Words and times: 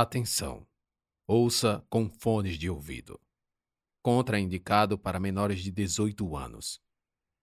Atenção! 0.00 0.64
Ouça 1.26 1.84
com 1.90 2.08
fones 2.08 2.56
de 2.56 2.70
ouvido. 2.70 3.20
Contraindicado 4.00 4.96
para 4.96 5.18
menores 5.18 5.60
de 5.60 5.72
18 5.72 6.36
anos. 6.36 6.80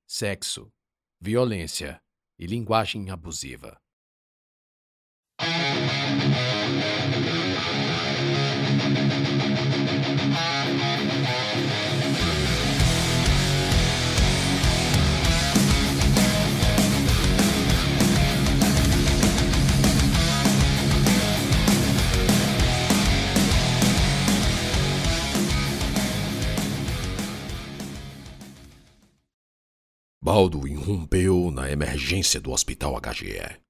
Sexo, 0.07 0.71
violência 1.19 2.01
e 2.39 2.45
linguagem 2.45 3.09
abusiva. 3.09 3.77
Baldo 30.25 30.67
irrompeu 30.67 31.51
na 31.51 31.69
emergência 31.69 32.41
do 32.41 32.49
hospital 32.49 32.99
HGE. 32.99 33.61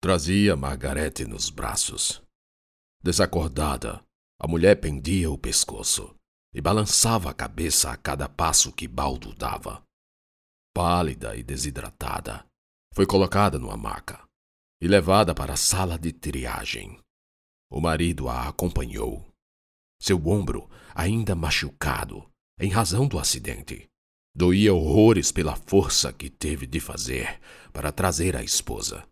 Trazia 0.00 0.56
Margarete 0.56 1.26
nos 1.26 1.50
braços. 1.50 2.22
Desacordada, 3.04 4.02
a 4.40 4.48
mulher 4.48 4.80
pendia 4.80 5.30
o 5.30 5.36
pescoço 5.36 6.16
e 6.54 6.62
balançava 6.62 7.28
a 7.28 7.34
cabeça 7.34 7.90
a 7.90 7.96
cada 7.98 8.26
passo 8.26 8.72
que 8.72 8.88
Baldo 8.88 9.34
dava. 9.34 9.82
Pálida 10.74 11.36
e 11.36 11.42
desidratada, 11.42 12.46
foi 12.94 13.04
colocada 13.04 13.58
numa 13.58 13.76
maca 13.76 14.26
e 14.80 14.88
levada 14.88 15.34
para 15.34 15.52
a 15.52 15.58
sala 15.58 15.98
de 15.98 16.10
triagem. 16.10 16.98
O 17.70 17.82
marido 17.82 18.30
a 18.30 18.48
acompanhou. 18.48 19.30
Seu 20.00 20.26
ombro, 20.26 20.70
ainda 20.94 21.34
machucado, 21.34 22.26
em 22.58 22.70
razão 22.70 23.06
do 23.06 23.18
acidente, 23.18 23.91
Doía 24.34 24.72
horrores 24.72 25.30
pela 25.30 25.54
força 25.54 26.12
que 26.12 26.30
teve 26.30 26.66
de 26.66 26.80
fazer 26.80 27.38
para 27.72 27.92
trazer 27.92 28.34
a 28.34 28.42
esposa. 28.42 29.06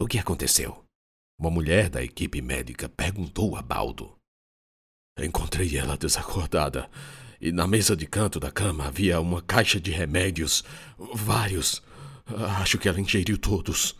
O 0.00 0.06
que 0.06 0.18
aconteceu? 0.18 0.84
Uma 1.38 1.50
mulher 1.50 1.90
da 1.90 2.02
equipe 2.02 2.40
médica 2.40 2.88
perguntou 2.88 3.56
a 3.56 3.62
Baldo. 3.62 4.16
Encontrei 5.18 5.76
ela 5.76 5.96
desacordada 5.96 6.90
e 7.40 7.50
na 7.50 7.66
mesa 7.66 7.96
de 7.96 8.06
canto 8.06 8.38
da 8.38 8.52
cama 8.52 8.86
havia 8.86 9.20
uma 9.20 9.42
caixa 9.42 9.80
de 9.80 9.90
remédios. 9.90 10.62
Vários. 11.14 11.82
Acho 12.60 12.78
que 12.78 12.88
ela 12.88 13.00
ingeriu 13.00 13.38
todos. 13.38 13.96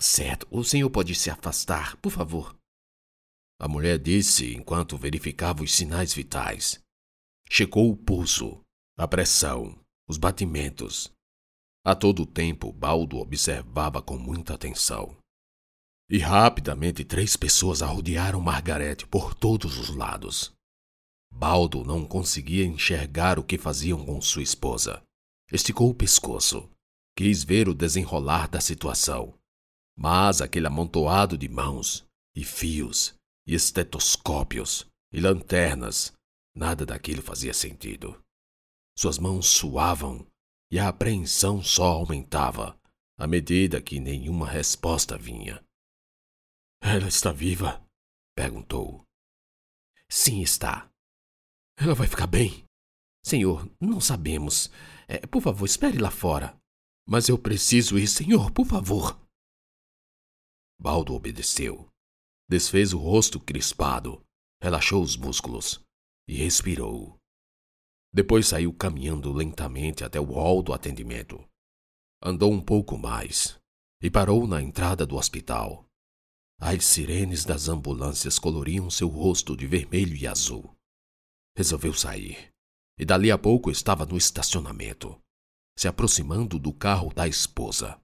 Certo, 0.00 0.46
o 0.50 0.64
senhor 0.64 0.90
pode 0.90 1.14
se 1.14 1.30
afastar, 1.30 1.96
por 1.98 2.10
favor. 2.10 2.54
A 3.60 3.68
mulher 3.68 3.98
disse 3.98 4.54
enquanto 4.54 4.98
verificava 4.98 5.62
os 5.62 5.72
sinais 5.72 6.12
vitais. 6.12 6.83
Checou 7.50 7.90
o 7.90 7.96
pulso, 7.96 8.60
a 8.96 9.06
pressão, 9.06 9.78
os 10.08 10.18
batimentos. 10.18 11.12
A 11.84 11.94
todo 11.94 12.24
tempo, 12.24 12.72
Baldo 12.72 13.18
observava 13.18 14.00
com 14.00 14.16
muita 14.16 14.54
atenção. 14.54 15.16
E 16.08 16.18
rapidamente 16.18 17.04
três 17.04 17.36
pessoas 17.36 17.82
arrodearam 17.82 18.40
Margarete 18.40 19.06
por 19.06 19.34
todos 19.34 19.78
os 19.78 19.88
lados. 19.88 20.52
Baldo 21.30 21.84
não 21.84 22.06
conseguia 22.06 22.64
enxergar 22.64 23.38
o 23.38 23.44
que 23.44 23.58
faziam 23.58 24.04
com 24.04 24.20
sua 24.20 24.42
esposa. 24.42 25.02
Esticou 25.52 25.90
o 25.90 25.94
pescoço. 25.94 26.70
Quis 27.16 27.42
ver 27.44 27.68
o 27.68 27.74
desenrolar 27.74 28.48
da 28.48 28.60
situação. 28.60 29.34
Mas 29.96 30.40
aquele 30.40 30.66
amontoado 30.66 31.36
de 31.36 31.48
mãos, 31.48 32.04
e 32.34 32.44
fios, 32.44 33.14
e 33.46 33.54
estetoscópios, 33.54 34.86
e 35.12 35.20
lanternas, 35.20 36.12
Nada 36.56 36.86
daquilo 36.86 37.20
fazia 37.20 37.52
sentido. 37.52 38.22
Suas 38.96 39.18
mãos 39.18 39.46
suavam 39.48 40.24
e 40.70 40.78
a 40.78 40.88
apreensão 40.88 41.60
só 41.62 41.86
aumentava 41.86 42.78
à 43.18 43.26
medida 43.26 43.82
que 43.82 43.98
nenhuma 43.98 44.48
resposta 44.48 45.18
vinha. 45.18 45.64
Ela 46.80 47.08
está 47.08 47.32
viva? 47.32 47.84
perguntou. 48.36 49.04
Sim, 50.08 50.42
está. 50.42 50.88
Ela 51.76 51.94
vai 51.94 52.06
ficar 52.06 52.28
bem? 52.28 52.64
Senhor, 53.24 53.68
não 53.80 54.00
sabemos. 54.00 54.70
É, 55.08 55.26
por 55.26 55.42
favor, 55.42 55.64
espere 55.64 55.98
lá 55.98 56.10
fora. 56.10 56.56
Mas 57.06 57.28
eu 57.28 57.36
preciso 57.36 57.98
ir, 57.98 58.06
senhor, 58.06 58.52
por 58.52 58.66
favor. 58.66 59.20
Baldo 60.80 61.14
obedeceu. 61.14 61.88
Desfez 62.48 62.92
o 62.92 62.98
rosto 62.98 63.40
crispado, 63.40 64.24
relaxou 64.60 65.02
os 65.02 65.16
músculos 65.16 65.83
e 66.26 66.34
respirou. 66.34 67.18
Depois 68.12 68.46
saiu 68.46 68.72
caminhando 68.72 69.32
lentamente 69.32 70.04
até 70.04 70.20
o 70.20 70.32
hall 70.32 70.62
do 70.62 70.72
atendimento. 70.72 71.44
Andou 72.22 72.52
um 72.52 72.60
pouco 72.60 72.96
mais 72.96 73.58
e 74.00 74.10
parou 74.10 74.46
na 74.46 74.62
entrada 74.62 75.04
do 75.04 75.16
hospital. 75.16 75.84
As 76.60 76.84
sirenes 76.84 77.44
das 77.44 77.68
ambulâncias 77.68 78.38
coloriam 78.38 78.88
seu 78.88 79.08
rosto 79.08 79.56
de 79.56 79.66
vermelho 79.66 80.16
e 80.16 80.26
azul. 80.26 80.74
Resolveu 81.56 81.92
sair 81.92 82.54
e 82.98 83.04
dali 83.04 83.30
a 83.30 83.38
pouco 83.38 83.70
estava 83.70 84.06
no 84.06 84.16
estacionamento, 84.16 85.18
se 85.76 85.88
aproximando 85.88 86.58
do 86.58 86.72
carro 86.72 87.12
da 87.12 87.26
esposa. 87.26 88.00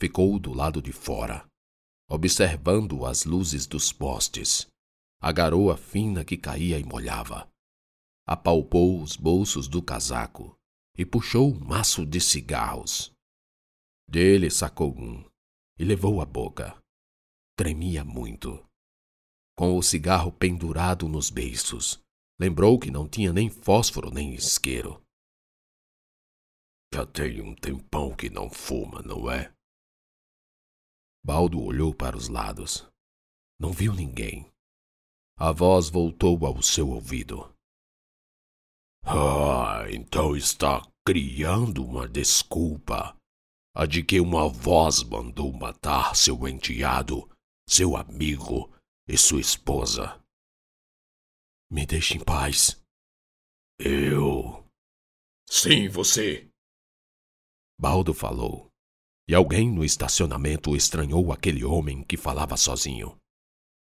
Ficou 0.00 0.38
do 0.38 0.52
lado 0.52 0.80
de 0.80 0.92
fora, 0.92 1.46
observando 2.08 3.04
as 3.04 3.24
luzes 3.24 3.66
dos 3.66 3.92
postes 3.92 4.66
a 5.20 5.32
garoa 5.32 5.76
fina 5.76 6.24
que 6.24 6.36
caía 6.36 6.78
e 6.78 6.84
molhava. 6.84 7.50
Apalpou 8.26 9.02
os 9.02 9.16
bolsos 9.16 9.66
do 9.68 9.82
casaco 9.82 10.56
e 10.96 11.04
puxou 11.04 11.52
um 11.52 11.58
maço 11.58 12.04
de 12.04 12.20
cigarros. 12.20 13.12
Dele 14.08 14.50
sacou 14.50 14.96
um 14.98 15.24
e 15.78 15.84
levou 15.84 16.20
à 16.20 16.24
boca. 16.24 16.80
Tremia 17.56 18.04
muito. 18.04 18.64
Com 19.56 19.76
o 19.76 19.82
cigarro 19.82 20.30
pendurado 20.30 21.08
nos 21.08 21.30
beiços, 21.30 22.00
lembrou 22.38 22.78
que 22.78 22.90
não 22.90 23.08
tinha 23.08 23.32
nem 23.32 23.50
fósforo 23.50 24.10
nem 24.10 24.34
isqueiro. 24.34 25.02
Já 26.94 27.04
tem 27.04 27.42
um 27.42 27.54
tempão 27.54 28.14
que 28.14 28.30
não 28.30 28.48
fuma, 28.48 29.02
não 29.02 29.30
é? 29.30 29.52
Baldo 31.24 31.60
olhou 31.60 31.94
para 31.94 32.16
os 32.16 32.28
lados. 32.28 32.88
Não 33.60 33.72
viu 33.72 33.92
ninguém. 33.92 34.50
A 35.40 35.52
voz 35.52 35.88
voltou 35.88 36.44
ao 36.44 36.60
seu 36.60 36.88
ouvido. 36.88 37.54
Ah, 39.04 39.84
então 39.88 40.36
está 40.36 40.82
criando 41.06 41.84
uma 41.84 42.08
desculpa. 42.08 43.16
A 43.72 43.86
de 43.86 44.02
que 44.02 44.18
uma 44.18 44.48
voz 44.48 45.04
mandou 45.04 45.52
matar 45.52 46.16
seu 46.16 46.48
enteado, 46.48 47.30
seu 47.68 47.96
amigo 47.96 48.74
e 49.06 49.16
sua 49.16 49.40
esposa. 49.40 50.20
Me 51.70 51.86
deixe 51.86 52.16
em 52.16 52.24
paz. 52.24 52.82
Eu. 53.78 54.66
Sim, 55.48 55.88
você. 55.88 56.50
Baldo 57.80 58.12
falou, 58.12 58.68
e 59.28 59.36
alguém 59.36 59.70
no 59.70 59.84
estacionamento 59.84 60.74
estranhou 60.74 61.30
aquele 61.32 61.64
homem 61.64 62.02
que 62.02 62.16
falava 62.16 62.56
sozinho. 62.56 63.16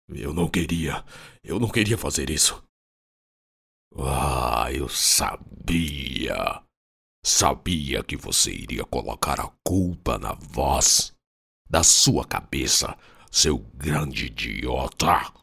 Eu 0.09 0.33
não 0.33 0.49
queria. 0.49 1.03
Eu 1.43 1.59
não 1.59 1.69
queria 1.69 1.97
fazer 1.97 2.29
isso. 2.29 2.63
Ah, 3.97 4.71
eu 4.71 4.87
sabia. 4.87 6.63
Sabia 7.25 8.03
que 8.03 8.15
você 8.15 8.51
iria 8.51 8.85
colocar 8.85 9.39
a 9.39 9.49
culpa 9.65 10.17
na 10.17 10.33
voz 10.33 11.13
da 11.67 11.81
sua 11.83 12.25
cabeça, 12.27 12.97
seu 13.31 13.57
grande 13.57 14.27
idiota. 14.27 15.33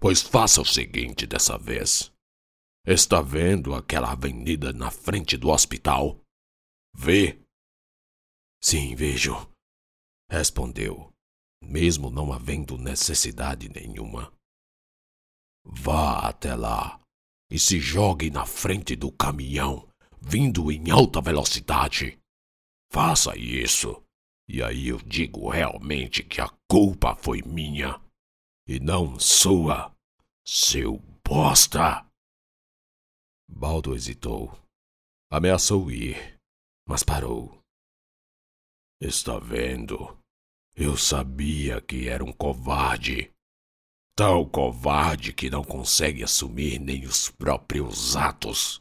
Pois 0.00 0.20
faça 0.22 0.60
o 0.60 0.66
seguinte 0.66 1.26
dessa 1.26 1.56
vez. 1.56 2.12
Está 2.86 3.22
vendo 3.22 3.74
aquela 3.74 4.12
avenida 4.12 4.72
na 4.72 4.90
frente 4.90 5.36
do 5.36 5.50
hospital? 5.50 6.20
Vê? 6.94 7.38
Sim, 8.60 8.94
vejo. 8.94 9.34
Respondeu 10.28 11.13
mesmo 11.64 12.10
não 12.10 12.32
havendo 12.32 12.78
necessidade 12.78 13.68
nenhuma. 13.68 14.32
Vá 15.64 16.28
até 16.28 16.54
lá 16.54 17.00
e 17.50 17.58
se 17.58 17.80
jogue 17.80 18.30
na 18.30 18.44
frente 18.44 18.94
do 18.94 19.10
caminhão 19.10 19.88
vindo 20.20 20.72
em 20.72 20.90
alta 20.90 21.20
velocidade. 21.20 22.18
Faça 22.90 23.36
isso, 23.36 24.02
e 24.48 24.62
aí 24.62 24.88
eu 24.88 24.98
digo 24.98 25.48
realmente 25.48 26.22
que 26.22 26.40
a 26.40 26.48
culpa 26.70 27.14
foi 27.14 27.42
minha 27.42 28.00
e 28.66 28.80
não 28.80 29.18
sua, 29.18 29.94
seu 30.46 30.98
bosta. 31.26 32.06
Baldo 33.48 33.94
hesitou. 33.94 34.58
Ameaçou 35.30 35.90
ir, 35.90 36.38
mas 36.86 37.02
parou. 37.02 37.58
Está 39.00 39.38
vendo? 39.38 40.16
Eu 40.76 40.96
sabia 40.96 41.80
que 41.80 42.08
era 42.08 42.24
um 42.24 42.32
covarde. 42.32 43.32
Tão 44.16 44.48
covarde 44.48 45.32
que 45.32 45.48
não 45.48 45.62
consegue 45.62 46.24
assumir 46.24 46.80
nem 46.80 47.04
os 47.04 47.30
próprios 47.30 48.16
atos. 48.16 48.80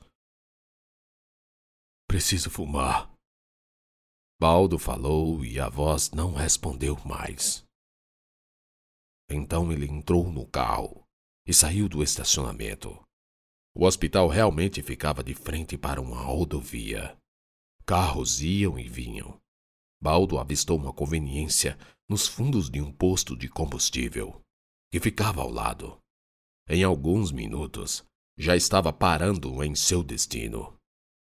Preciso 2.07 2.50
fumar. 2.50 3.13
Baldo 4.42 4.80
falou 4.80 5.45
e 5.45 5.60
a 5.60 5.69
voz 5.69 6.10
não 6.10 6.34
respondeu 6.34 6.98
mais. 7.06 7.63
Então 9.30 9.72
ele 9.72 9.86
entrou 9.86 10.31
no 10.31 10.48
carro 10.48 11.04
e 11.48 11.54
saiu 11.54 11.88
do 11.88 12.01
estacionamento. 12.01 13.00
O 13.75 13.86
hospital 13.86 14.28
realmente 14.28 14.81
ficava 14.81 15.24
de 15.24 15.36
frente 15.36 15.78
para 15.78 16.01
uma 16.01 16.22
rodovia. 16.22 17.16
Carros 17.86 18.42
iam 18.42 18.80
e 18.80 18.88
vinham. 18.88 19.43
Baldo 20.03 20.38
avistou 20.38 20.77
uma 20.77 20.91
conveniência 20.91 21.77
nos 22.09 22.27
fundos 22.27 22.69
de 22.69 22.81
um 22.81 22.91
posto 22.91 23.38
de 23.38 23.47
combustível, 23.47 24.41
que 24.91 25.00
ficava 25.00 25.41
ao 25.41 25.50
lado. 25.50 25.97
Em 26.67 26.83
alguns 26.83 27.31
minutos, 27.31 28.03
já 28.38 28.53
estava 28.53 28.91
parando 28.91 29.63
em 29.63 29.73
seu 29.73 30.03
destino. 30.03 30.77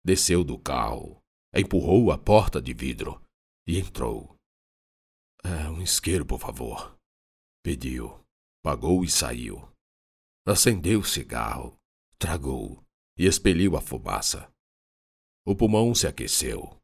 Desceu 0.04 0.42
do 0.42 0.58
carro, 0.58 1.22
empurrou 1.54 2.10
a 2.10 2.18
porta 2.18 2.60
de 2.60 2.74
vidro 2.74 3.22
e 3.64 3.78
entrou. 3.78 4.34
É, 5.44 5.70
um 5.70 5.80
isqueiro, 5.80 6.26
por 6.26 6.40
favor. 6.40 6.98
Pediu, 7.62 8.20
pagou 8.60 9.04
e 9.04 9.08
saiu. 9.08 9.68
Acendeu 10.44 10.98
o 10.98 11.04
cigarro, 11.04 11.76
tragou 12.18 12.82
e 13.16 13.24
expeliu 13.24 13.76
a 13.76 13.80
fumaça. 13.80 14.50
O 15.46 15.54
pulmão 15.54 15.94
se 15.94 16.08
aqueceu. 16.08 16.76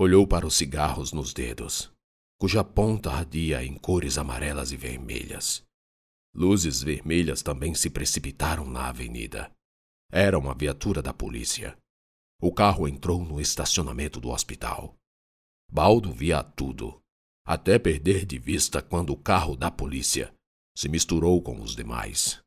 Olhou 0.00 0.28
para 0.28 0.46
os 0.46 0.54
cigarros 0.54 1.12
nos 1.12 1.32
dedos, 1.34 1.92
cuja 2.38 2.62
ponta 2.62 3.10
ardia 3.10 3.64
em 3.64 3.76
cores 3.76 4.16
amarelas 4.16 4.70
e 4.70 4.76
vermelhas. 4.76 5.64
Luzes 6.32 6.80
vermelhas 6.80 7.42
também 7.42 7.74
se 7.74 7.90
precipitaram 7.90 8.64
na 8.64 8.90
avenida. 8.90 9.50
Era 10.08 10.38
uma 10.38 10.54
viatura 10.54 11.02
da 11.02 11.12
polícia. 11.12 11.76
O 12.40 12.52
carro 12.54 12.86
entrou 12.86 13.24
no 13.24 13.40
estacionamento 13.40 14.20
do 14.20 14.28
hospital. 14.28 14.94
Baldo 15.68 16.12
via 16.12 16.44
tudo, 16.44 17.00
até 17.44 17.76
perder 17.76 18.24
de 18.24 18.38
vista 18.38 18.80
quando 18.80 19.10
o 19.10 19.16
carro 19.16 19.56
da 19.56 19.68
polícia 19.68 20.32
se 20.76 20.88
misturou 20.88 21.42
com 21.42 21.60
os 21.60 21.74
demais. 21.74 22.40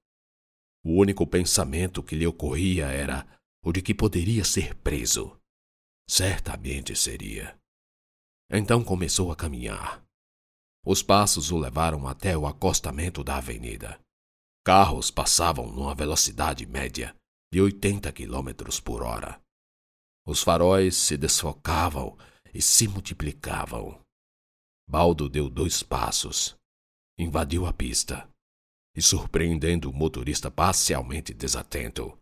O 0.86 0.94
único 0.94 1.28
pensamento 1.28 2.02
que 2.02 2.16
lhe 2.16 2.26
ocorria 2.26 2.86
era 2.86 3.28
o 3.62 3.74
de 3.74 3.82
que 3.82 3.94
poderia 3.94 4.46
ser 4.46 4.74
preso. 4.76 5.38
Certamente 6.12 6.94
seria. 6.94 7.58
Então 8.52 8.84
começou 8.84 9.32
a 9.32 9.36
caminhar. 9.36 10.04
Os 10.86 11.02
passos 11.02 11.52
o 11.52 11.58
levaram 11.58 12.06
até 12.06 12.38
o 12.38 12.46
acostamento 12.46 13.24
da 13.24 13.38
avenida. 13.38 13.98
Carros 14.62 15.10
passavam 15.10 15.72
numa 15.72 15.96
velocidade 15.96 16.66
média 16.66 17.16
de 17.50 17.62
80 17.62 18.12
quilômetros 18.12 18.78
por 18.78 19.04
hora. 19.04 19.42
Os 20.28 20.44
faróis 20.44 20.98
se 20.98 21.16
desfocavam 21.16 22.18
e 22.54 22.62
se 22.62 22.90
multiplicavam. 22.90 23.98
Baldo 24.90 25.30
deu 25.30 25.50
dois 25.50 25.82
passos, 25.82 26.58
invadiu 27.18 27.66
a 27.66 27.72
pista 27.72 28.30
e, 28.94 29.02
surpreendendo 29.02 29.90
o 29.90 29.94
motorista 29.94 30.52
parcialmente 30.52 31.34
desatento, 31.34 32.20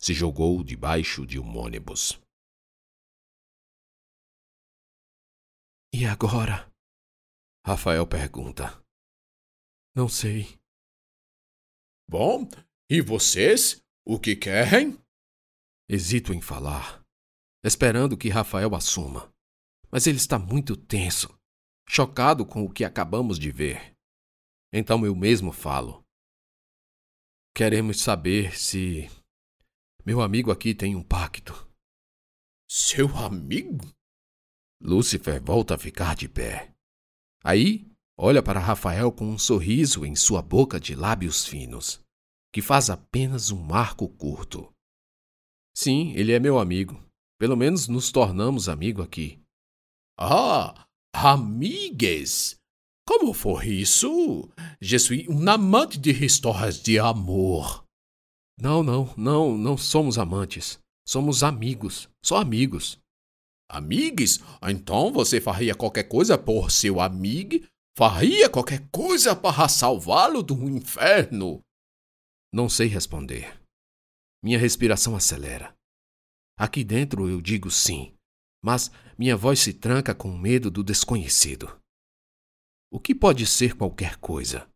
se 0.00 0.12
jogou 0.12 0.64
debaixo 0.64 1.24
de 1.24 1.38
um 1.38 1.56
ônibus. 1.56 2.20
Agora? 6.10 6.70
Rafael 7.64 8.06
pergunta. 8.06 8.82
Não 9.94 10.08
sei. 10.08 10.58
Bom, 12.08 12.48
e 12.90 13.00
vocês? 13.00 13.80
O 14.04 14.18
que 14.18 14.34
querem? 14.34 14.98
Hesito 15.88 16.32
em 16.32 16.40
falar, 16.40 17.04
esperando 17.64 18.16
que 18.16 18.28
Rafael 18.28 18.74
assuma. 18.74 19.32
Mas 19.90 20.06
ele 20.06 20.16
está 20.16 20.38
muito 20.38 20.76
tenso, 20.76 21.28
chocado 21.88 22.44
com 22.44 22.64
o 22.64 22.72
que 22.72 22.84
acabamos 22.84 23.38
de 23.38 23.50
ver. 23.50 23.96
Então 24.72 25.04
eu 25.04 25.14
mesmo 25.14 25.52
falo. 25.52 26.04
Queremos 27.54 28.00
saber 28.00 28.56
se. 28.56 29.08
Meu 30.04 30.20
amigo 30.20 30.50
aqui 30.50 30.74
tem 30.74 30.96
um 30.96 31.02
pacto. 31.02 31.52
Seu 32.68 33.08
amigo? 33.16 33.78
Lúcifer 34.82 35.42
volta 35.42 35.74
a 35.74 35.78
ficar 35.78 36.16
de 36.16 36.28
pé. 36.28 36.72
Aí, 37.44 37.86
olha 38.18 38.42
para 38.42 38.58
Rafael 38.58 39.12
com 39.12 39.26
um 39.26 39.38
sorriso 39.38 40.06
em 40.06 40.16
sua 40.16 40.40
boca 40.40 40.80
de 40.80 40.94
lábios 40.94 41.46
finos, 41.46 42.00
que 42.52 42.62
faz 42.62 42.88
apenas 42.88 43.50
um 43.50 43.74
arco 43.74 44.08
curto. 44.08 44.72
Sim, 45.74 46.12
ele 46.14 46.32
é 46.32 46.40
meu 46.40 46.58
amigo. 46.58 47.02
Pelo 47.38 47.56
menos 47.56 47.88
nos 47.88 48.10
tornamos 48.10 48.68
amigos 48.68 49.04
aqui. 49.04 49.40
Ah, 50.18 50.86
amigues! 51.14 52.56
Como 53.06 53.32
foi 53.32 53.66
isso? 53.66 54.48
Je 54.80 54.98
suis 54.98 55.26
un 55.26 55.48
amante 55.48 55.98
de 55.98 56.10
histórias 56.10 56.80
de 56.82 56.98
amor. 56.98 57.84
Não, 58.60 58.82
não, 58.82 59.12
não, 59.16 59.58
não 59.58 59.76
somos 59.76 60.18
amantes. 60.18 60.78
Somos 61.08 61.42
amigos, 61.42 62.08
só 62.22 62.36
amigos. 62.36 62.99
Amigos? 63.70 64.40
Então 64.62 65.12
você 65.12 65.40
faria 65.40 65.76
qualquer 65.76 66.04
coisa 66.04 66.36
por 66.36 66.72
seu 66.72 67.00
amigo? 67.00 67.64
Faria 67.96 68.50
qualquer 68.50 68.88
coisa 68.90 69.36
para 69.36 69.68
salvá-lo 69.68 70.42
do 70.42 70.68
inferno? 70.68 71.62
Não 72.52 72.68
sei 72.68 72.88
responder. 72.88 73.62
Minha 74.42 74.58
respiração 74.58 75.14
acelera. 75.14 75.72
Aqui 76.58 76.82
dentro 76.82 77.28
eu 77.28 77.40
digo 77.40 77.70
sim, 77.70 78.12
mas 78.62 78.90
minha 79.16 79.36
voz 79.36 79.60
se 79.60 79.72
tranca 79.72 80.14
com 80.14 80.36
medo 80.36 80.68
do 80.68 80.82
desconhecido. 80.82 81.80
O 82.92 82.98
que 82.98 83.14
pode 83.14 83.46
ser 83.46 83.76
qualquer 83.76 84.16
coisa? 84.16 84.68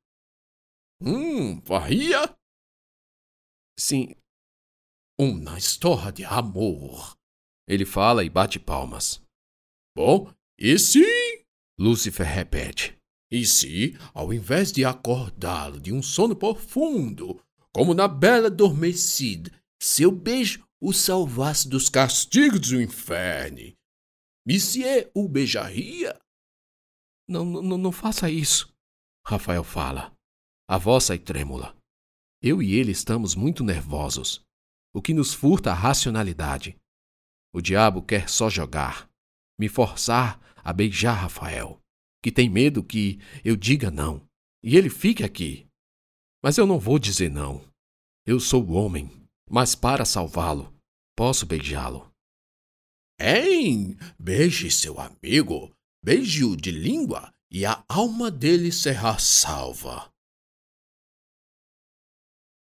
Hum, 1.01 1.61
faria? 1.63 2.33
Sim. 3.79 4.15
Uma 5.19 5.59
história 5.59 6.13
de 6.13 6.25
amor. 6.25 7.17
Ele 7.67 7.85
fala 7.85 8.25
e 8.25 8.31
bate 8.31 8.59
palmas. 8.59 9.23
Bom, 9.97 10.33
e 10.59 10.79
se. 10.79 11.05
Lúcifer 11.79 12.27
repete. 12.27 12.97
E 13.31 13.45
se, 13.45 13.97
ao 14.13 14.33
invés 14.33 14.71
de 14.71 14.85
acordá-lo 14.85 15.81
de 15.81 15.93
um 15.93 16.03
sono 16.03 16.37
profundo, 16.37 17.43
como 17.73 17.95
na 17.95 18.07
bela 18.07 18.47
adormecida, 18.47 19.51
seu 19.83 20.13
beijo 20.13 20.65
o 20.81 20.93
salvasse 20.93 21.69
dos 21.69 21.89
castigos 21.89 22.61
do 22.61 22.81
inferno? 22.81 23.75
Monsieur 24.47 25.11
o 25.15 25.29
beijaria? 25.29 26.19
Não, 27.29 27.45
não, 27.45 27.79
não 27.79 27.91
faça 27.91 28.31
isso, 28.31 28.73
Rafael 29.27 29.65
fala. 29.65 30.15
A 30.69 30.77
voz 30.79 31.05
sai 31.05 31.19
trêmula. 31.19 31.77
Eu 32.43 32.63
e 32.63 32.75
ele 32.75 32.93
estamos 32.93 33.35
muito 33.35 33.65
nervosos, 33.65 34.43
o 34.95 35.01
que 35.01 35.15
nos 35.15 35.33
furta 35.33 35.71
a 35.71 35.75
racionalidade. 35.75 36.77
O 37.55 37.61
diabo 37.61 38.03
quer 38.03 38.29
só 38.29 38.51
jogar, 38.51 39.09
me 39.57 39.69
forçar 39.69 40.41
a 40.57 40.73
beijar 40.73 41.13
Rafael, 41.13 41.81
que 42.21 42.33
tem 42.33 42.51
medo 42.51 42.83
que 42.83 43.21
eu 43.45 43.55
diga 43.55 43.93
não, 43.93 44.29
e 44.61 44.77
ele 44.77 44.91
fique 44.91 45.23
aqui. 45.23 45.69
Mas 46.43 46.59
eu 46.59 46.67
não 46.67 46.81
vou 46.81 46.99
dizer 46.99 47.31
não. 47.31 47.65
Eu 48.27 48.41
sou 48.41 48.65
o 48.65 48.73
homem, 48.73 49.09
mas 49.49 49.77
para 49.77 50.05
salvá-lo, 50.05 50.75
posso 51.17 51.47
beijá-lo. 51.47 52.11
Hein? 53.21 53.97
Beije 54.19 54.69
seu 54.69 54.99
amigo, 54.99 55.73
beije-o 56.05 56.57
de 56.57 56.73
língua, 56.73 57.33
e 57.53 57.65
a 57.65 57.85
alma 57.89 58.33
dele 58.33 58.73
será 58.73 59.17
salva. 59.17 60.13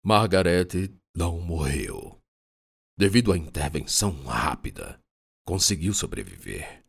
Margarete 0.04 0.94
não 1.16 1.40
morreu 1.40 2.22
devido 2.96 3.32
à 3.32 3.36
intervenção 3.36 4.22
rápida, 4.24 5.00
conseguiu 5.44 5.92
sobreviver, 5.92 6.84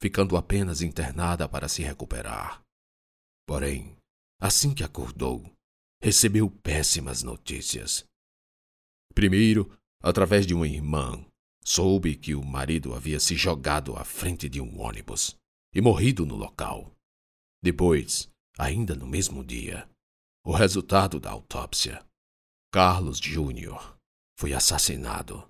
ficando 0.00 0.36
apenas 0.36 0.82
internada 0.82 1.48
para 1.48 1.68
se 1.68 1.82
recuperar. 1.82 2.62
Porém, 3.46 3.96
assim 4.40 4.74
que 4.74 4.82
acordou, 4.82 5.44
recebeu 6.02 6.50
péssimas 6.50 7.22
notícias. 7.22 8.04
Primeiro, 9.14 9.70
através 10.02 10.46
de 10.46 10.54
uma 10.54 10.66
irmã, 10.66 11.24
soube 11.64 12.16
que 12.16 12.34
o 12.34 12.44
marido 12.44 12.94
havia 12.94 13.20
se 13.20 13.36
jogado 13.36 13.96
à 13.96 14.04
frente 14.04 14.48
de 14.48 14.60
um 14.60 14.80
ônibus 14.80 15.36
e 15.72 15.80
morrido 15.80 16.26
no 16.26 16.36
local. 16.36 16.92
Depois, 17.62 18.28
ainda 18.58 18.94
no 18.94 19.06
mesmo 19.06 19.42
dia, 19.42 19.88
o 20.44 20.52
resultado 20.52 21.18
da 21.18 21.30
autópsia. 21.30 22.04
Carlos 22.70 23.18
Júnior 23.18 23.93
foi 24.38 24.52
assassinado, 24.52 25.48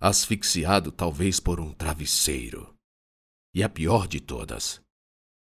asfixiado 0.00 0.92
talvez 0.92 1.40
por 1.40 1.60
um 1.60 1.72
travesseiro. 1.72 2.74
E 3.54 3.62
a 3.62 3.68
pior 3.68 4.06
de 4.06 4.20
todas, 4.20 4.80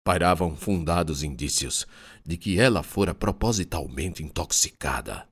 Pairavam 0.10 0.56
fundados 0.56 1.22
indícios 1.22 1.86
de 2.26 2.36
que 2.36 2.60
ela 2.60 2.82
fora 2.82 3.14
propositalmente 3.14 4.24
intoxicada. 4.24 5.28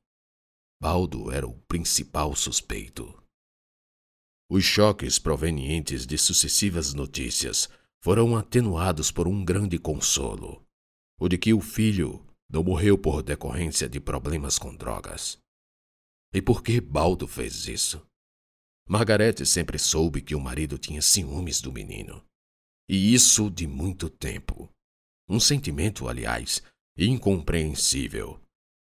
Baldo 0.80 1.32
era 1.32 1.48
o 1.48 1.58
principal 1.68 2.36
suspeito. 2.36 3.12
Os 4.48 4.64
choques 4.64 5.18
provenientes 5.18 6.06
de 6.06 6.16
sucessivas 6.16 6.94
notícias 6.94 7.68
foram 8.04 8.38
atenuados 8.38 9.10
por 9.12 9.28
um 9.28 9.44
grande 9.44 9.80
consolo: 9.80 10.64
o 11.20 11.28
de 11.28 11.40
que 11.40 11.54
o 11.56 11.60
filho 11.60 12.24
não 12.48 12.64
morreu 12.64 12.98
por 13.00 13.24
decorrência 13.24 13.90
de 13.90 14.00
problemas 14.00 14.60
com 14.60 14.76
drogas. 14.76 15.40
E 16.34 16.42
por 16.42 16.62
que 16.62 16.82
Baldo 16.82 17.28
fez 17.28 17.68
isso? 17.68 18.06
Margarete 18.88 19.46
sempre 19.46 19.78
soube 19.78 20.22
que 20.22 20.36
o 20.36 20.40
marido 20.40 20.78
tinha 20.78 21.02
ciúmes 21.02 21.62
do 21.62 21.72
menino. 21.72 22.24
E 22.90 23.14
isso 23.14 23.50
de 23.50 23.68
muito 23.68 24.10
tempo. 24.10 24.70
Um 25.30 25.40
sentimento, 25.40 26.08
aliás, 26.08 26.64
incompreensível, 26.98 28.42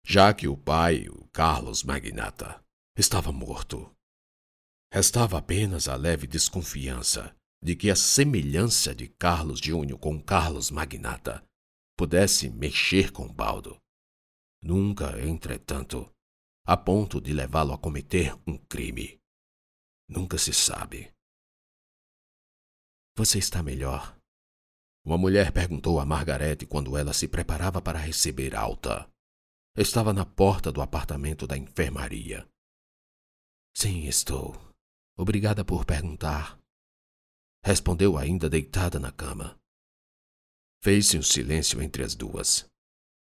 já 0.05 0.33
que 0.33 0.47
o 0.47 0.55
pai, 0.55 1.07
o 1.09 1.27
Carlos 1.33 1.83
Magnata, 1.83 2.63
estava 2.97 3.31
morto. 3.31 3.93
Restava 4.91 5.37
apenas 5.37 5.87
a 5.87 5.95
leve 5.95 6.25
desconfiança 6.25 7.35
de 7.61 7.75
que 7.75 7.91
a 7.91 7.95
semelhança 7.95 8.95
de 8.95 9.07
Carlos 9.07 9.59
Júnior 9.59 9.99
com 9.99 10.21
Carlos 10.21 10.71
Magnata 10.71 11.43
pudesse 11.97 12.49
mexer 12.49 13.11
com 13.11 13.27
Baldo. 13.27 13.77
Nunca, 14.63 15.19
entretanto, 15.21 16.09
a 16.65 16.77
ponto 16.77 17.19
de 17.19 17.33
levá-lo 17.33 17.73
a 17.73 17.77
cometer 17.77 18.35
um 18.47 18.57
crime. 18.57 19.19
Nunca 20.07 20.37
se 20.37 20.53
sabe. 20.53 21.11
Você 23.15 23.37
está 23.39 23.61
melhor? 23.61 24.17
Uma 25.05 25.17
mulher 25.17 25.51
perguntou 25.51 25.99
a 25.99 26.05
Margarete 26.05 26.65
quando 26.65 26.97
ela 26.97 27.13
se 27.13 27.27
preparava 27.27 27.81
para 27.81 27.99
receber 27.99 28.55
alta. 28.55 29.09
Estava 29.75 30.13
na 30.13 30.25
porta 30.25 30.71
do 30.71 30.81
apartamento 30.81 31.47
da 31.47 31.57
enfermaria. 31.57 32.47
Sim, 33.75 34.07
estou. 34.07 34.55
Obrigada 35.17 35.65
por 35.65 35.85
perguntar. 35.85 36.59
Respondeu 37.63 38.17
ainda 38.17 38.49
deitada 38.49 38.99
na 38.99 39.11
cama. 39.11 39.59
Fez-se 40.81 41.17
um 41.17 41.21
silêncio 41.21 41.81
entre 41.81 42.03
as 42.03 42.15
duas. 42.15 42.65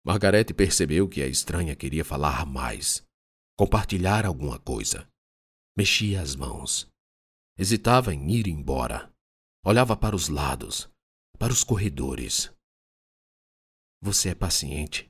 Margarete 0.03 0.53
percebeu 0.53 1.08
que 1.08 1.22
a 1.22 1.27
estranha 1.27 1.75
queria 1.75 2.03
falar 2.03 2.46
mais, 2.46 3.04
compartilhar 3.57 4.25
alguma 4.25 4.59
coisa. 4.59 5.07
Mexia 5.77 6.21
as 6.21 6.35
mãos. 6.35 6.89
Hesitava 7.57 8.13
em 8.13 8.31
ir 8.31 8.47
embora. 8.47 9.13
Olhava 9.63 9.95
para 9.95 10.15
os 10.15 10.29
lados, 10.29 10.89
para 11.39 11.51
os 11.51 11.63
corredores. 11.63 12.53
Você 14.01 14.29
é 14.29 14.35
paciente? 14.35 15.09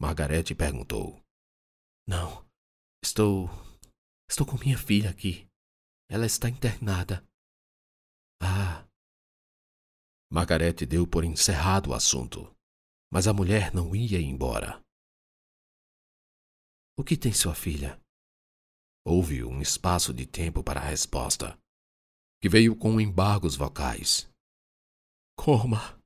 Margarete 0.00 0.54
perguntou. 0.54 1.20
Não. 2.06 2.46
Estou. 3.02 3.48
Estou 4.28 4.46
com 4.46 4.56
minha 4.58 4.78
filha 4.78 5.10
aqui. 5.10 5.48
Ela 6.08 6.26
está 6.26 6.48
internada. 6.48 7.26
Ah. 8.40 8.86
Margarete 10.30 10.86
deu 10.86 11.06
por 11.06 11.24
encerrado 11.24 11.90
o 11.90 11.94
assunto, 11.94 12.54
mas 13.12 13.26
a 13.26 13.32
mulher 13.32 13.74
não 13.74 13.94
ia 13.94 14.20
embora. 14.20 14.82
O 16.96 17.02
que 17.02 17.16
tem 17.16 17.32
sua 17.32 17.54
filha? 17.54 17.98
Houve 19.04 19.42
um 19.42 19.62
espaço 19.62 20.12
de 20.12 20.26
tempo 20.26 20.62
para 20.62 20.78
a 20.78 20.84
resposta, 20.84 21.58
que 22.40 22.48
veio 22.48 22.76
com 22.76 23.00
embargos 23.00 23.56
vocais. 23.56 24.28
Coma. 25.34 25.98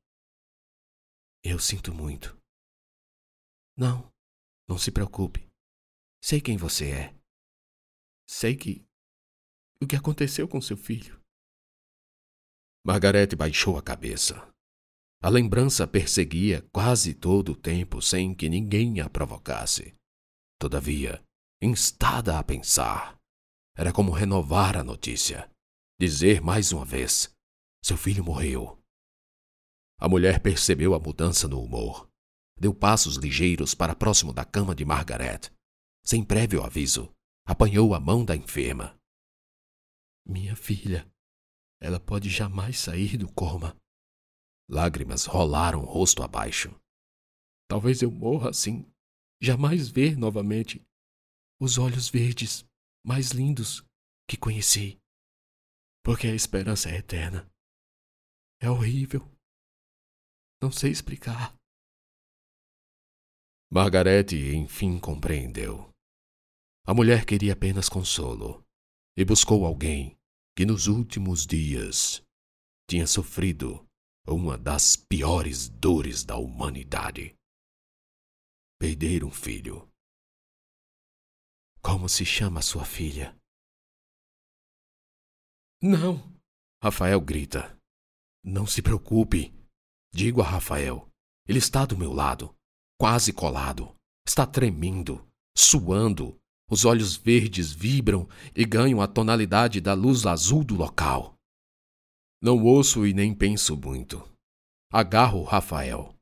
Eu 1.42 1.58
sinto 1.58 1.92
muito. 1.92 2.38
Não, 3.76 4.10
não 4.68 4.78
se 4.78 4.92
preocupe. 4.92 5.48
Sei 6.22 6.40
quem 6.40 6.56
você 6.56 6.90
é. 6.90 7.14
Sei 8.28 8.56
que. 8.56 8.86
O 9.80 9.86
que 9.86 9.96
aconteceu 9.96 10.48
com 10.48 10.60
seu 10.60 10.76
filho? 10.76 11.20
Margarete 12.84 13.34
baixou 13.34 13.76
a 13.76 13.82
cabeça. 13.82 14.34
A 15.20 15.28
lembrança 15.28 15.86
perseguia 15.86 16.62
quase 16.72 17.12
todo 17.12 17.52
o 17.52 17.56
tempo 17.56 18.00
sem 18.00 18.34
que 18.34 18.48
ninguém 18.48 19.00
a 19.00 19.10
provocasse. 19.10 19.96
Todavia, 20.58 21.22
instada 21.62 22.38
a 22.38 22.42
pensar, 22.42 23.16
era 23.76 23.92
como 23.92 24.10
renovar 24.10 24.76
a 24.76 24.82
notícia. 24.82 25.50
Dizer 26.00 26.40
mais 26.40 26.72
uma 26.72 26.84
vez: 26.84 27.30
seu 27.84 27.96
filho 27.96 28.24
morreu. 28.24 28.78
A 29.98 30.08
mulher 30.08 30.40
percebeu 30.40 30.94
a 30.94 30.98
mudança 30.98 31.46
no 31.46 31.60
humor. 31.62 32.08
Deu 32.58 32.74
passos 32.74 33.16
ligeiros 33.16 33.74
para 33.74 33.94
próximo 33.94 34.32
da 34.32 34.44
cama 34.44 34.74
de 34.74 34.84
Margaret. 34.84 35.52
Sem 36.04 36.24
prévio 36.24 36.62
aviso, 36.62 37.12
apanhou 37.46 37.94
a 37.94 38.00
mão 38.00 38.24
da 38.24 38.34
enferma. 38.34 38.98
Minha 40.26 40.56
filha, 40.56 41.06
ela 41.80 42.00
pode 42.00 42.30
jamais 42.30 42.78
sair 42.78 43.16
do 43.16 43.30
coma. 43.32 43.76
Lágrimas 44.68 45.26
rolaram 45.26 45.84
rosto 45.84 46.22
abaixo. 46.22 46.74
Talvez 47.68 48.00
eu 48.02 48.10
morra 48.10 48.50
assim, 48.50 48.90
jamais 49.40 49.88
ver 49.88 50.16
novamente 50.16 50.84
os 51.60 51.78
olhos 51.78 52.08
verdes 52.08 52.64
mais 53.04 53.30
lindos 53.30 53.84
que 54.28 54.36
conheci. 54.36 54.98
Porque 56.04 56.26
a 56.26 56.34
esperança 56.34 56.90
é 56.90 56.98
eterna. 56.98 57.50
É 58.60 58.70
horrível. 58.70 59.20
Não 60.62 60.70
sei 60.70 60.90
explicar. 60.90 61.54
Margarete 63.70 64.36
enfim 64.54 64.98
compreendeu. 64.98 65.90
A 66.86 66.94
mulher 66.94 67.26
queria 67.26 67.52
apenas 67.52 67.88
consolo 67.88 68.64
e 69.16 69.24
buscou 69.24 69.66
alguém 69.66 70.16
que 70.56 70.64
nos 70.64 70.86
últimos 70.86 71.46
dias 71.46 72.22
tinha 72.88 73.06
sofrido 73.06 73.84
uma 74.26 74.56
das 74.56 74.96
piores 74.96 75.68
dores 75.68 76.24
da 76.24 76.36
humanidade. 76.36 77.34
Perder 78.78 79.24
um 79.24 79.30
filho. 79.30 79.90
Como 81.80 82.08
se 82.08 82.26
chama 82.26 82.60
sua 82.60 82.84
filha? 82.84 83.34
Não! 85.82 86.36
Rafael 86.82 87.20
grita. 87.20 87.74
Não 88.44 88.66
se 88.66 88.82
preocupe. 88.82 89.50
Digo 90.12 90.42
a 90.42 90.44
Rafael. 90.44 91.08
Ele 91.48 91.58
está 91.58 91.86
do 91.86 91.96
meu 91.96 92.12
lado, 92.12 92.54
quase 93.00 93.32
colado. 93.32 93.96
Está 94.26 94.46
tremendo, 94.46 95.26
suando, 95.56 96.38
os 96.68 96.84
olhos 96.84 97.16
verdes 97.16 97.72
vibram 97.72 98.28
e 98.54 98.64
ganham 98.64 99.00
a 99.00 99.06
tonalidade 99.06 99.80
da 99.80 99.94
luz 99.94 100.26
azul 100.26 100.64
do 100.64 100.74
local. 100.74 101.34
Não 102.42 102.62
ouço 102.62 103.06
e 103.06 103.14
nem 103.14 103.34
penso 103.34 103.76
muito. 103.76 104.22
Agarro 104.92 105.42
Rafael. 105.44 106.14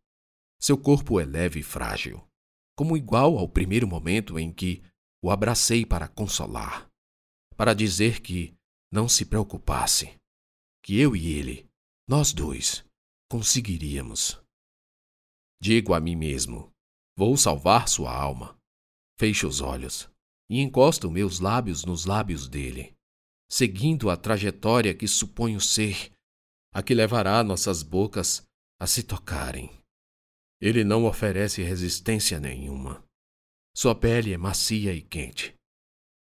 Seu 0.61 0.79
corpo 0.79 1.19
é 1.19 1.25
leve 1.25 1.61
e 1.61 1.63
frágil, 1.63 2.27
como 2.77 2.97
igual 2.97 3.39
ao 3.39 3.49
primeiro 3.49 3.87
momento 3.87 4.39
em 4.39 4.53
que 4.53 4.83
o 5.23 5.31
abracei 5.31 5.87
para 5.87 6.09
consolar, 6.09 6.89
para 7.57 7.75
dizer 7.75 8.21
que 8.21 8.55
não 8.93 9.09
se 9.09 9.25
preocupasse, 9.25 10.17
que 10.83 10.99
eu 10.99 11.17
e 11.17 11.33
ele, 11.33 11.69
nós 12.09 12.33
dois, 12.33 12.85
conseguiríamos. 13.31 14.41
Digo 15.61 15.95
a 15.95 16.01
mim 16.01 16.17
mesmo: 16.17 16.71
vou 17.17 17.37
salvar 17.37 17.89
sua 17.89 18.15
alma. 18.15 18.57
Fecho 19.19 19.47
os 19.47 19.61
olhos 19.61 20.11
e 20.51 20.61
encosto 20.61 21.11
meus 21.11 21.41
lábios 21.41 21.85
nos 21.85 22.05
lábios 22.05 22.49
dele, 22.49 22.95
seguindo 23.49 24.11
a 24.11 24.17
trajetória 24.17 24.95
que 24.95 25.09
suponho 25.09 25.61
ser 25.61 26.13
a 26.73 26.83
que 26.83 26.93
levará 26.93 27.43
nossas 27.43 27.83
bocas 27.83 28.45
a 28.81 28.87
se 28.87 29.03
tocarem. 29.03 29.71
Ele 30.65 30.83
não 30.83 31.05
oferece 31.05 31.63
resistência 31.63 32.41
nenhuma. 32.41 33.05
Sua 33.77 33.95
pele 33.95 34.33
é 34.33 34.39
macia 34.39 34.95
e 34.95 35.03
quente. 35.03 35.55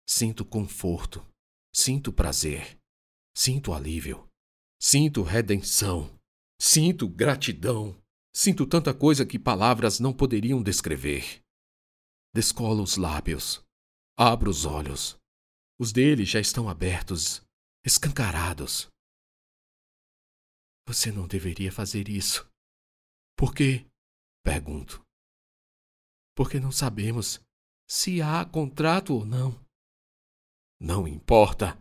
Sinto 0.05 0.43
conforto, 0.43 1.25
sinto 1.73 2.11
prazer, 2.11 2.77
sinto 3.33 3.71
alívio, 3.71 4.27
sinto 4.81 5.23
redenção, 5.23 6.19
sinto 6.59 7.07
gratidão, 7.07 7.97
sinto 8.35 8.67
tanta 8.67 8.93
coisa 8.93 9.25
que 9.25 9.39
palavras 9.39 9.97
não 10.01 10.13
poderiam 10.13 10.61
descrever. 10.61 11.39
Descolo 12.35 12.83
os 12.83 12.97
lábios, 12.97 13.63
Abro 14.17 14.51
os 14.51 14.65
olhos. 14.65 15.17
Os 15.79 15.91
dele 15.93 16.23
já 16.25 16.39
estão 16.39 16.69
abertos, 16.69 17.41
escancarados. 17.83 18.87
Você 20.85 21.13
não 21.13 21.27
deveria 21.27 21.71
fazer 21.71 22.09
isso. 22.09 22.45
Por 23.35 23.55
quê? 23.55 23.87
Pergunto. 24.43 25.01
Porque 26.35 26.59
não 26.59 26.71
sabemos 26.71 27.39
se 27.87 28.21
há 28.21 28.43
contrato 28.45 29.13
ou 29.13 29.25
não. 29.25 29.63
Não 30.79 31.07
importa. 31.07 31.79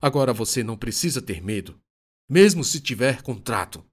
Agora 0.00 0.32
você 0.32 0.62
não 0.62 0.76
precisa 0.76 1.22
ter 1.22 1.40
medo, 1.40 1.80
mesmo 2.28 2.64
se 2.64 2.80
tiver 2.80 3.22
contrato. 3.22 3.86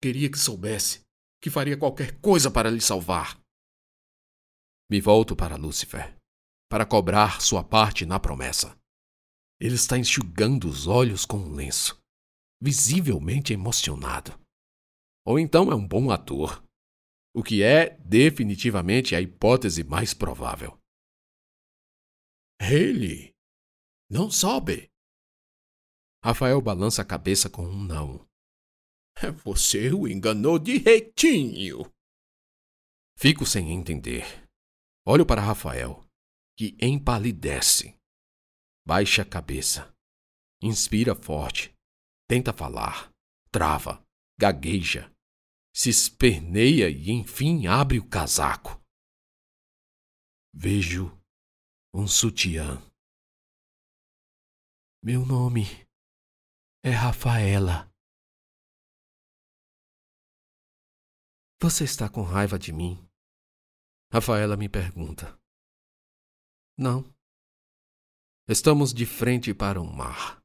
Queria 0.00 0.30
que 0.30 0.38
soubesse 0.38 1.02
que 1.42 1.50
faria 1.50 1.76
qualquer 1.76 2.20
coisa 2.20 2.50
para 2.50 2.70
lhe 2.70 2.80
salvar. 2.80 3.40
Me 4.90 5.00
volto 5.00 5.34
para 5.34 5.56
Lúcifer, 5.56 6.16
para 6.68 6.86
cobrar 6.86 7.40
sua 7.40 7.64
parte 7.64 8.04
na 8.04 8.20
promessa. 8.20 8.78
Ele 9.58 9.74
está 9.74 9.98
enxugando 9.98 10.68
os 10.68 10.86
olhos 10.86 11.24
com 11.24 11.38
um 11.38 11.54
lenço, 11.54 11.98
visivelmente 12.60 13.52
emocionado. 13.52 14.38
Ou 15.26 15.38
então 15.38 15.70
é 15.70 15.74
um 15.74 15.86
bom 15.86 16.10
ator, 16.10 16.62
o 17.34 17.42
que 17.42 17.62
é 17.62 17.96
definitivamente 17.98 19.14
a 19.14 19.20
hipótese 19.20 19.84
mais 19.84 20.12
provável. 20.14 20.78
Ele 22.60 23.34
não 24.10 24.30
sobe. 24.30 24.90
Rafael 26.22 26.60
balança 26.60 27.02
a 27.02 27.04
cabeça 27.04 27.48
com 27.48 27.62
um 27.62 27.82
não. 27.82 28.28
Você 29.44 29.90
o 29.90 30.08
enganou 30.08 30.58
direitinho. 30.58 31.90
Fico 33.16 33.46
sem 33.46 33.70
entender. 33.70 34.24
Olho 35.06 35.24
para 35.26 35.40
Rafael, 35.40 36.04
que 36.56 36.76
empalidece. 36.80 37.96
Baixa 38.86 39.22
a 39.22 39.24
cabeça. 39.24 39.94
Inspira 40.62 41.14
forte. 41.14 41.74
Tenta 42.28 42.52
falar. 42.52 43.10
Trava. 43.50 44.02
Gagueja. 44.38 45.10
Se 45.72 45.88
esperneia 45.88 46.90
e 46.90 47.10
enfim 47.10 47.66
abre 47.66 47.98
o 47.98 48.08
casaco. 48.08 48.80
Vejo 50.52 51.06
um 51.94 52.06
sutiã. 52.06 52.78
Meu 55.02 55.24
nome 55.24 55.62
é 56.82 56.90
Rafaela. 56.90 57.90
Você 61.62 61.84
está 61.84 62.08
com 62.08 62.22
raiva 62.22 62.58
de 62.58 62.72
mim? 62.72 62.96
Rafaela 64.12 64.56
me 64.56 64.68
pergunta. 64.68 65.38
Não. 66.76 67.04
Estamos 68.48 68.92
de 68.92 69.06
frente 69.06 69.54
para 69.54 69.80
um 69.80 69.92
mar. 69.92 70.42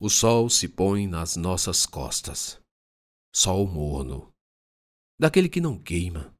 O 0.00 0.08
sol 0.08 0.50
se 0.50 0.68
põe 0.68 1.06
nas 1.06 1.36
nossas 1.36 1.86
costas. 1.86 2.60
Sol 3.32 3.66
morno. 3.66 4.31
Daquele 5.22 5.48
que 5.48 5.60
não 5.60 5.80
queima. 5.80 6.34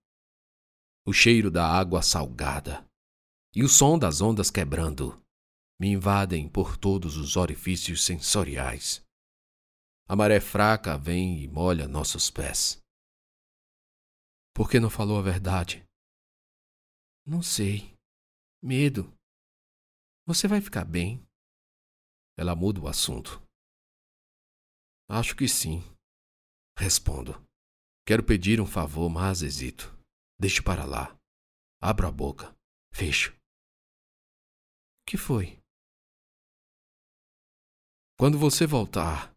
O 1.07 1.12
cheiro 1.12 1.53
da 1.53 1.65
água 1.65 2.03
salgada 2.03 2.85
e 3.55 3.62
o 3.62 3.69
som 3.69 3.97
das 3.97 4.21
ondas 4.21 4.51
quebrando 4.51 5.23
me 5.81 5.87
invadem 5.87 6.49
por 6.49 6.77
todos 6.77 7.17
os 7.17 7.37
orifícios 7.37 8.05
sensoriais. 8.05 9.01
A 10.09 10.17
maré 10.17 10.41
fraca 10.41 10.99
vem 10.99 11.45
e 11.45 11.47
molha 11.47 11.87
nossos 11.87 12.29
pés. 12.29 12.83
Por 14.53 14.69
que 14.69 14.81
não 14.81 14.91
falou 14.91 15.17
a 15.17 15.23
verdade? 15.23 15.85
Não 17.25 17.41
sei. 17.41 17.95
Medo. 18.61 19.17
Você 20.27 20.49
vai 20.49 20.61
ficar 20.61 20.85
bem? 20.85 21.25
Ela 22.37 22.57
muda 22.57 22.81
o 22.81 22.89
assunto. 22.89 23.41
Acho 25.09 25.37
que 25.37 25.47
sim. 25.47 25.85
Respondo. 26.77 27.41
Quero 28.07 28.25
pedir 28.25 28.61
um 28.61 28.67
favor, 28.67 29.09
mas 29.09 29.43
hesito. 29.43 29.97
Deixo 30.39 30.63
para 30.63 30.85
lá. 30.85 31.17
Abro 31.81 32.07
a 32.07 32.11
boca. 32.11 32.55
Fecho. 32.93 33.33
Que 35.07 35.17
foi? 35.17 35.59
Quando 38.19 38.39
você 38.39 38.67
voltar, 38.67 39.33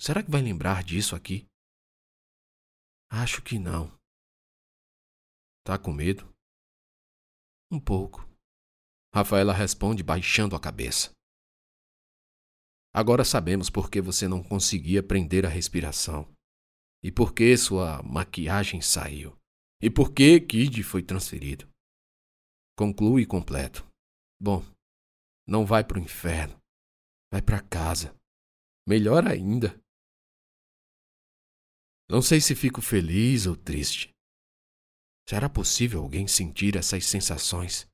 será 0.00 0.22
que 0.22 0.30
vai 0.30 0.42
lembrar 0.42 0.82
disso 0.82 1.14
aqui? 1.14 1.46
Acho 3.10 3.42
que 3.42 3.58
não. 3.58 3.92
Tá 5.62 5.78
com 5.78 5.92
medo? 5.92 6.28
Um 7.70 7.80
pouco. 7.80 8.20
Rafaela 9.14 9.52
responde 9.52 10.02
baixando 10.02 10.56
a 10.56 10.60
cabeça. 10.60 11.12
Agora 12.92 13.24
sabemos 13.24 13.70
por 13.70 13.90
que 13.90 14.00
você 14.00 14.26
não 14.26 14.42
conseguia 14.42 15.02
prender 15.02 15.46
a 15.46 15.48
respiração. 15.48 16.33
E 17.04 17.12
por 17.12 17.34
que 17.34 17.54
sua 17.58 18.02
maquiagem 18.02 18.80
saiu. 18.80 19.38
E 19.82 19.90
por 19.90 20.14
que 20.14 20.40
Kid 20.40 20.82
foi 20.82 21.02
transferido. 21.02 21.68
Conclui 22.74 23.26
completo. 23.26 23.86
Bom, 24.40 24.64
não 25.46 25.66
vai 25.66 25.84
pro 25.84 26.00
inferno. 26.00 26.58
Vai 27.30 27.42
para 27.42 27.60
casa. 27.60 28.16
Melhor 28.88 29.26
ainda. 29.26 29.78
Não 32.08 32.22
sei 32.22 32.40
se 32.40 32.54
fico 32.54 32.80
feliz 32.80 33.44
ou 33.44 33.54
triste. 33.54 34.10
Será 35.28 35.48
possível 35.48 36.02
alguém 36.02 36.26
sentir 36.26 36.76
essas 36.76 37.04
sensações 37.04 37.86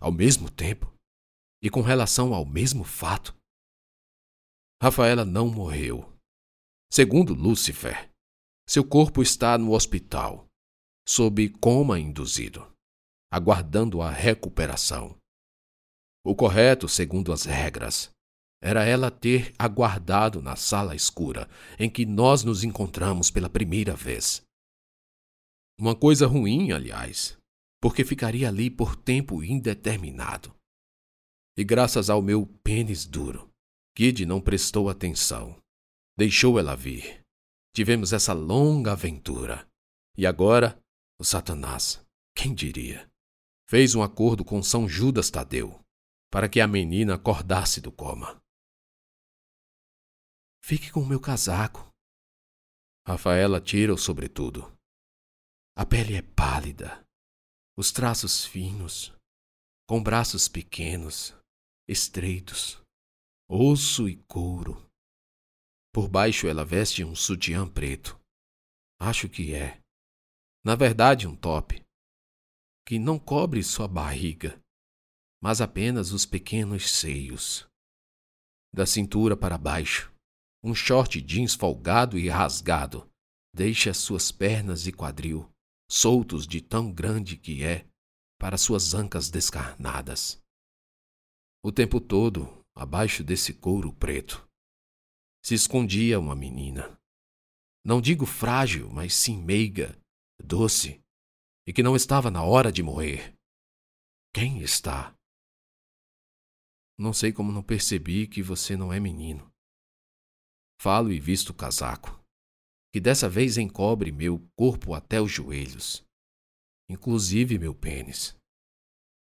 ao 0.00 0.12
mesmo 0.12 0.50
tempo 0.50 0.94
e 1.62 1.68
com 1.68 1.82
relação 1.82 2.32
ao 2.32 2.46
mesmo 2.46 2.84
fato? 2.84 3.36
Rafaela 4.82 5.24
não 5.24 5.50
morreu. 5.50 6.00
Segundo 6.90 7.34
Lúcifer, 7.34 8.07
seu 8.68 8.84
corpo 8.84 9.22
está 9.22 9.56
no 9.56 9.72
hospital, 9.72 10.46
sob 11.08 11.48
coma 11.58 11.98
induzido, 11.98 12.70
aguardando 13.32 14.02
a 14.02 14.10
recuperação. 14.10 15.16
O 16.22 16.34
correto, 16.36 16.86
segundo 16.86 17.32
as 17.32 17.44
regras, 17.44 18.10
era 18.62 18.84
ela 18.84 19.10
ter 19.10 19.54
aguardado 19.58 20.42
na 20.42 20.54
sala 20.54 20.94
escura 20.94 21.48
em 21.78 21.88
que 21.88 22.04
nós 22.04 22.44
nos 22.44 22.62
encontramos 22.62 23.30
pela 23.30 23.48
primeira 23.48 23.94
vez. 23.96 24.42
Uma 25.80 25.96
coisa 25.96 26.26
ruim, 26.26 26.72
aliás, 26.72 27.38
porque 27.80 28.04
ficaria 28.04 28.48
ali 28.48 28.68
por 28.68 28.96
tempo 28.96 29.42
indeterminado. 29.42 30.54
E 31.56 31.64
graças 31.64 32.10
ao 32.10 32.20
meu 32.20 32.46
pênis 32.62 33.06
duro, 33.06 33.48
Kid 33.96 34.26
não 34.26 34.40
prestou 34.40 34.90
atenção. 34.90 35.56
Deixou 36.18 36.58
ela 36.58 36.76
vir. 36.76 37.22
Tivemos 37.74 38.12
essa 38.12 38.32
longa 38.32 38.92
aventura. 38.92 39.68
E 40.16 40.26
agora, 40.26 40.80
o 41.18 41.24
Satanás, 41.24 42.04
quem 42.34 42.54
diria, 42.54 43.10
fez 43.68 43.94
um 43.94 44.02
acordo 44.02 44.44
com 44.44 44.62
São 44.62 44.88
Judas 44.88 45.30
Tadeu 45.30 45.80
para 46.30 46.48
que 46.48 46.60
a 46.60 46.66
menina 46.66 47.14
acordasse 47.14 47.80
do 47.80 47.90
coma. 47.90 48.42
Fique 50.62 50.90
com 50.90 51.00
o 51.00 51.06
meu 51.06 51.20
casaco. 51.20 51.88
Rafaela 53.06 53.60
tira 53.60 53.94
o 53.94 53.98
sobretudo 53.98 54.78
a 55.80 55.86
pele 55.86 56.16
é 56.16 56.22
pálida, 56.22 57.06
os 57.76 57.92
traços 57.92 58.44
finos, 58.44 59.14
com 59.88 60.02
braços 60.02 60.48
pequenos, 60.48 61.32
estreitos, 61.86 62.82
osso 63.48 64.08
e 64.08 64.16
couro. 64.24 64.87
Por 65.92 66.08
baixo 66.08 66.46
ela 66.46 66.64
veste 66.64 67.04
um 67.04 67.14
sutiã 67.14 67.68
preto. 67.68 68.18
Acho 69.00 69.28
que 69.28 69.54
é, 69.54 69.80
na 70.64 70.74
verdade, 70.74 71.26
um 71.26 71.36
top, 71.36 71.82
que 72.86 72.98
não 72.98 73.18
cobre 73.18 73.62
sua 73.62 73.86
barriga, 73.86 74.60
mas 75.42 75.60
apenas 75.60 76.12
os 76.12 76.26
pequenos 76.26 76.90
seios. 76.90 77.66
Da 78.74 78.84
cintura 78.84 79.36
para 79.36 79.56
baixo, 79.56 80.12
um 80.62 80.74
short 80.74 81.20
jeans 81.22 81.54
folgado 81.54 82.18
e 82.18 82.28
rasgado 82.28 83.08
deixa 83.54 83.94
suas 83.94 84.30
pernas 84.30 84.86
e 84.86 84.92
quadril 84.92 85.50
soltos 85.90 86.46
de 86.46 86.60
tão 86.60 86.92
grande 86.92 87.36
que 87.36 87.64
é 87.64 87.86
para 88.38 88.58
suas 88.58 88.94
ancas 88.94 89.30
descarnadas. 89.30 90.40
O 91.64 91.72
tempo 91.72 92.00
todo, 92.00 92.64
abaixo 92.74 93.24
desse 93.24 93.52
couro 93.52 93.92
preto, 93.92 94.47
se 95.44 95.54
escondia 95.54 96.18
uma 96.18 96.34
menina. 96.34 96.98
Não 97.84 98.00
digo 98.00 98.26
frágil, 98.26 98.90
mas 98.90 99.14
sim 99.14 99.38
meiga, 99.38 99.98
doce, 100.42 101.00
e 101.66 101.72
que 101.72 101.82
não 101.82 101.96
estava 101.96 102.30
na 102.30 102.42
hora 102.42 102.70
de 102.70 102.82
morrer. 102.82 103.34
Quem 104.34 104.60
está? 104.60 105.14
Não 106.98 107.12
sei 107.12 107.32
como 107.32 107.52
não 107.52 107.62
percebi 107.62 108.26
que 108.26 108.42
você 108.42 108.76
não 108.76 108.92
é 108.92 108.98
menino. 108.98 109.50
Falo 110.80 111.12
e 111.12 111.18
visto 111.18 111.50
o 111.50 111.54
casaco 111.54 112.18
que 112.92 113.00
dessa 113.00 113.28
vez 113.28 113.58
encobre 113.58 114.10
meu 114.10 114.40
corpo 114.56 114.94
até 114.94 115.20
os 115.20 115.30
joelhos, 115.30 116.04
inclusive 116.88 117.58
meu 117.58 117.74
pênis. 117.74 118.36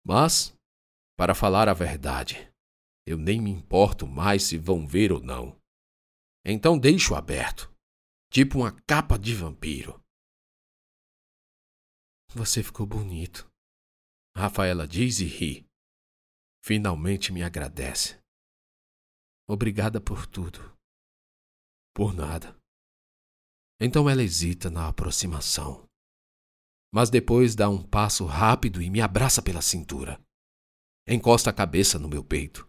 Mas, 0.05 0.55
para 1.17 1.35
falar 1.35 1.69
a 1.69 1.75
verdade, 1.75 2.51
eu 3.07 3.19
nem 3.19 3.41
me 3.41 3.51
importo 3.51 4.07
mais 4.07 4.45
se 4.45 4.57
vão 4.57 4.87
ver 4.87 5.13
ou 5.13 5.21
não. 5.21 5.60
Então 6.45 6.79
deixo 6.79 7.15
aberto, 7.15 7.73
tipo 8.31 8.61
uma 8.61 8.73
capa 8.83 9.19
de 9.19 9.35
vampiro. 9.35 10.01
Você 12.35 12.63
ficou 12.63 12.87
bonito. 12.87 13.51
Rafaela 14.37 14.87
diz 14.87 15.19
e 15.19 15.25
ri. 15.25 15.67
Finalmente 16.63 17.33
me 17.33 17.43
agradece. 17.43 18.21
Obrigada 19.49 20.01
por 20.01 20.27
tudo. 20.27 20.61
Por 21.93 22.15
nada. 22.15 22.57
Então 23.81 24.09
ela 24.09 24.23
hesita 24.23 24.71
na 24.71 24.89
aproximação. 24.89 25.89
Mas 26.93 27.11
depois 27.11 27.57
dá 27.57 27.69
um 27.69 27.83
passo 27.83 28.27
rápido 28.27 28.81
e 28.81 28.89
me 28.89 29.01
abraça 29.01 29.43
pela 29.43 29.61
cintura. 29.61 30.23
Encosta 31.09 31.51
a 31.51 31.53
cabeça 31.53 31.99
no 31.99 32.09
meu 32.09 32.23
peito. 32.23 32.69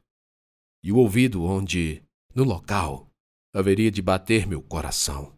E 0.83 0.91
o 0.91 0.97
ouvido 0.97 1.43
onde, 1.43 2.03
no 2.33 2.43
local, 2.43 3.10
haveria 3.53 3.91
de 3.91 4.01
bater 4.01 4.47
meu 4.47 4.61
coração. 4.61 5.37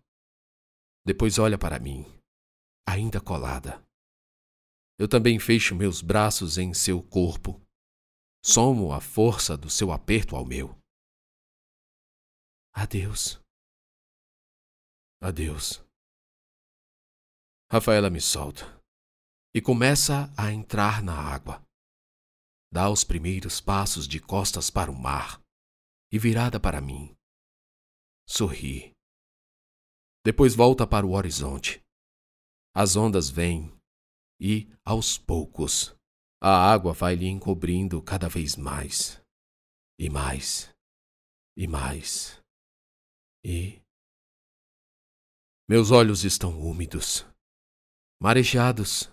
Depois 1.05 1.39
olha 1.39 1.57
para 1.57 1.79
mim, 1.79 2.05
ainda 2.87 3.19
colada. 3.19 3.83
Eu 4.97 5.07
também 5.07 5.39
fecho 5.39 5.75
meus 5.75 6.01
braços 6.01 6.57
em 6.57 6.73
seu 6.73 7.01
corpo. 7.01 7.61
Somo 8.45 8.93
a 8.93 9.01
força 9.01 9.57
do 9.57 9.69
seu 9.69 9.91
aperto 9.91 10.35
ao 10.35 10.45
meu. 10.45 10.77
Adeus. 12.73 13.39
Adeus. 15.21 15.83
Rafaela 17.71 18.09
me 18.09 18.21
solta 18.21 18.79
e 19.55 19.61
começa 19.61 20.31
a 20.37 20.51
entrar 20.51 21.01
na 21.01 21.15
água. 21.15 21.63
Dá 22.71 22.89
os 22.89 23.03
primeiros 23.03 23.61
passos 23.61 24.07
de 24.07 24.19
costas 24.19 24.69
para 24.69 24.91
o 24.91 24.95
mar 24.95 25.41
e 26.11 26.19
virada 26.19 26.59
para 26.59 26.81
mim. 26.81 27.15
Sorri. 28.27 28.93
Depois 30.25 30.55
volta 30.55 30.87
para 30.87 31.05
o 31.05 31.11
horizonte. 31.11 31.81
As 32.75 32.95
ondas 32.95 33.29
vêm 33.29 33.71
e, 34.39 34.67
aos 34.83 35.17
poucos, 35.17 35.95
a 36.41 36.71
água 36.71 36.91
vai 36.91 37.15
lhe 37.15 37.27
encobrindo 37.27 38.01
cada 38.01 38.27
vez 38.27 38.57
mais, 38.57 39.21
e 39.97 40.09
mais, 40.09 40.69
e 41.55 41.67
mais, 41.67 42.41
e. 43.45 43.81
Meus 45.69 45.91
olhos 45.91 46.25
estão 46.25 46.59
úmidos, 46.59 47.25
marejados, 48.21 49.09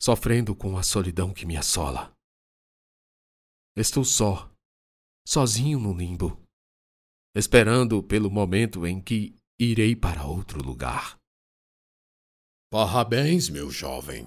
sofrendo 0.00 0.56
com 0.56 0.76
a 0.76 0.82
solidão 0.82 1.32
que 1.32 1.46
me 1.46 1.56
assola. 1.56 2.12
Estou 3.76 4.04
só, 4.04 4.50
sozinho 5.24 5.78
no 5.78 5.96
limbo, 5.96 6.41
esperando 7.34 8.02
pelo 8.02 8.30
momento 8.30 8.86
em 8.86 9.00
que 9.00 9.38
irei 9.58 9.96
para 9.96 10.24
outro 10.24 10.62
lugar. 10.62 11.18
Parabéns, 12.70 13.48
meu 13.48 13.70
jovem. 13.70 14.26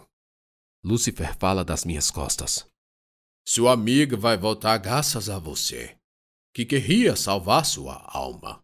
Lúcifer 0.84 1.36
fala 1.38 1.66
das 1.66 1.84
minhas 1.84 2.12
costas. 2.12 2.70
Sua 3.48 3.74
amiga 3.74 4.18
vai 4.18 4.38
voltar 4.38 4.78
graças 4.78 5.30
a 5.30 5.38
você, 5.38 6.00
que 6.54 6.66
queria 6.66 7.16
salvar 7.16 7.66
sua 7.66 7.96
alma. 8.08 8.64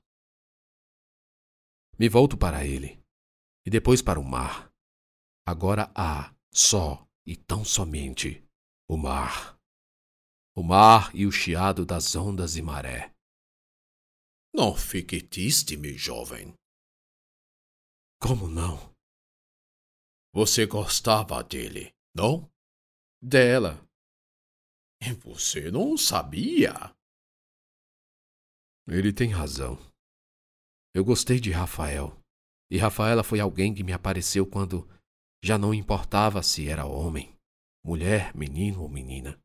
Me 1.98 2.10
volto 2.10 2.38
para 2.38 2.66
ele, 2.66 3.04
e 3.66 3.70
depois 3.70 4.02
para 4.02 4.20
o 4.20 4.24
mar. 4.24 4.72
Agora 5.46 5.92
há, 5.96 6.34
só 6.52 7.08
e 7.26 7.36
tão 7.36 7.64
somente, 7.64 8.44
o 8.90 8.98
mar. 8.98 9.58
O 10.56 10.64
mar 10.64 11.10
e 11.16 11.26
o 11.26 11.32
chiado 11.32 11.86
das 11.86 12.16
ondas 12.16 12.56
e 12.56 12.62
maré. 12.62 13.14
Não 14.54 14.76
fique 14.76 15.22
triste, 15.22 15.78
meu 15.78 15.98
jovem. 15.98 16.54
Como 18.20 18.48
não? 18.48 18.94
Você 20.34 20.66
gostava 20.66 21.44
dele, 21.44 21.94
não? 22.14 22.50
Dela. 23.22 23.86
E 25.02 25.14
você 25.14 25.72
não 25.72 25.98
sabia? 25.98 26.74
Ele 28.88 29.14
tem 29.14 29.30
razão. 29.30 29.78
Eu 30.94 31.06
gostei 31.06 31.40
de 31.40 31.52
Rafael. 31.52 32.22
E 32.70 32.78
Rafaela 32.78 33.24
foi 33.24 33.40
alguém 33.40 33.74
que 33.74 33.84
me 33.84 33.94
apareceu 33.94 34.46
quando 34.46 34.88
já 35.44 35.58
não 35.58 35.74
importava 35.74 36.44
se 36.44 36.68
era 36.68 36.86
homem, 36.86 37.36
mulher, 37.84 38.36
menino 38.36 38.84
ou 38.84 38.90
menina. 38.90 39.42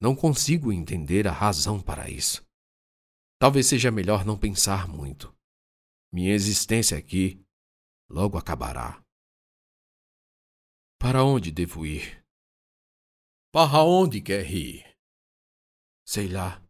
Não 0.00 0.16
consigo 0.16 0.72
entender 0.72 1.26
a 1.26 1.32
razão 1.32 1.82
para 1.82 2.08
isso. 2.08 2.47
Talvez 3.40 3.68
seja 3.68 3.92
melhor 3.92 4.24
não 4.24 4.36
pensar 4.36 4.88
muito. 4.88 5.32
Minha 6.12 6.34
existência 6.34 6.98
aqui 6.98 7.40
logo 8.10 8.36
acabará. 8.36 9.00
Para 10.98 11.22
onde 11.22 11.52
devo 11.52 11.86
ir? 11.86 12.24
Para 13.52 13.84
onde 13.84 14.20
quer 14.20 14.50
ir? 14.50 14.84
Sei 16.04 16.26
lá. 16.26 16.60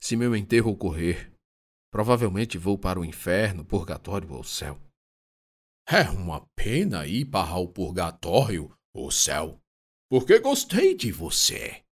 Se 0.00 0.16
meu 0.16 0.34
enterro 0.34 0.72
ocorrer, 0.72 1.32
provavelmente 1.92 2.58
vou 2.58 2.76
para 2.76 2.98
o 2.98 3.04
inferno, 3.04 3.64
purgatório 3.64 4.32
ou 4.32 4.42
céu. 4.42 4.82
É 5.86 6.10
uma 6.10 6.44
pena 6.56 7.06
ir 7.06 7.26
para 7.26 7.56
o 7.56 7.68
purgatório 7.68 8.76
ou 8.92 9.12
céu, 9.12 9.62
porque 10.10 10.40
gostei 10.40 10.96
de 10.96 11.12
você. 11.12 11.84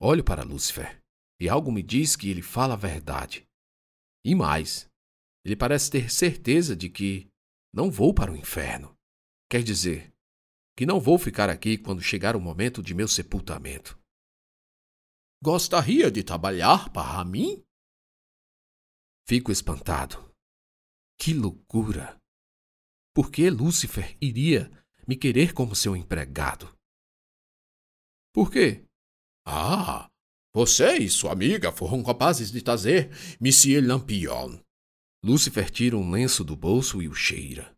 Olho 0.00 0.24
para 0.24 0.42
Lúcifer 0.42 0.99
e 1.40 1.48
algo 1.48 1.72
me 1.72 1.82
diz 1.82 2.14
que 2.14 2.28
ele 2.28 2.42
fala 2.42 2.74
a 2.74 2.76
verdade. 2.76 3.46
E 4.24 4.34
mais, 4.34 4.86
ele 5.44 5.56
parece 5.56 5.90
ter 5.90 6.10
certeza 6.10 6.76
de 6.76 6.90
que 6.90 7.30
não 7.72 7.90
vou 7.90 8.12
para 8.12 8.30
o 8.30 8.36
inferno. 8.36 8.94
Quer 9.48 9.62
dizer, 9.62 10.12
que 10.76 10.84
não 10.84 11.00
vou 11.00 11.18
ficar 11.18 11.48
aqui 11.48 11.78
quando 11.78 12.02
chegar 12.02 12.36
o 12.36 12.40
momento 12.40 12.82
de 12.82 12.94
meu 12.94 13.08
sepultamento. 13.08 13.98
Gostaria 15.42 16.10
de 16.10 16.22
trabalhar 16.22 16.92
para 16.92 17.24
mim? 17.24 17.64
Fico 19.26 19.50
espantado. 19.50 20.30
Que 21.18 21.32
loucura! 21.32 22.18
Por 23.14 23.30
que 23.30 23.48
Lúcifer 23.48 24.16
iria 24.20 24.70
me 25.06 25.16
querer 25.16 25.54
como 25.54 25.74
seu 25.74 25.96
empregado? 25.96 26.76
Por 28.32 28.50
quê? 28.50 28.84
Ah, 29.46 30.09
você 30.54 30.98
e 30.98 31.08
sua 31.08 31.32
amiga 31.32 31.70
foram 31.72 32.02
capazes 32.02 32.50
de 32.50 32.60
trazer 32.60 33.10
Monsieur 33.40 33.86
Lampion 33.86 34.58
Lúcifer 35.22 35.70
tira 35.70 35.98
um 35.98 36.10
lenço 36.10 36.42
do 36.42 36.56
bolso 36.56 37.02
e 37.02 37.08
o 37.08 37.14
cheira. 37.14 37.76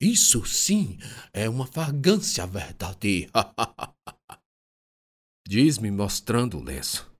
Isso 0.00 0.46
sim 0.46 0.96
é 1.30 1.46
uma 1.46 1.66
fragância 1.66 2.46
verdadeira. 2.46 3.30
Diz-me 5.46 5.90
mostrando 5.90 6.58
o 6.58 6.62
lenço. 6.62 7.10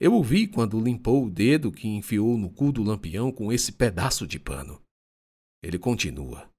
Eu 0.00 0.14
ouvi 0.14 0.48
quando 0.48 0.80
limpou 0.80 1.26
o 1.26 1.30
dedo 1.30 1.70
que 1.70 1.86
enfiou 1.86 2.36
no 2.36 2.50
cu 2.50 2.72
do 2.72 2.82
lampião 2.82 3.30
com 3.30 3.52
esse 3.52 3.70
pedaço 3.70 4.26
de 4.26 4.38
pano. 4.38 4.82
Ele 5.62 5.78
continua. 5.78 6.50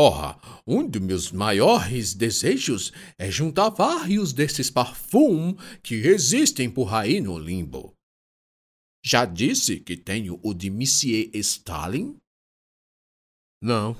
Ora, 0.00 0.38
um 0.64 0.88
dos 0.88 1.00
meus 1.00 1.32
maiores 1.32 2.14
desejos 2.14 2.92
é 3.18 3.32
juntar 3.32 3.70
vários 3.70 4.32
desses 4.32 4.70
perfumes 4.70 5.56
que 5.82 5.96
existem 5.96 6.72
por 6.72 6.94
aí 6.94 7.20
no 7.20 7.36
limbo. 7.36 7.92
Já 9.04 9.24
disse 9.24 9.80
que 9.80 9.96
tenho 9.96 10.38
o 10.44 10.54
de 10.54 10.70
Monsieur 10.70 11.28
Stalin? 11.34 12.16
Não. 13.60 13.96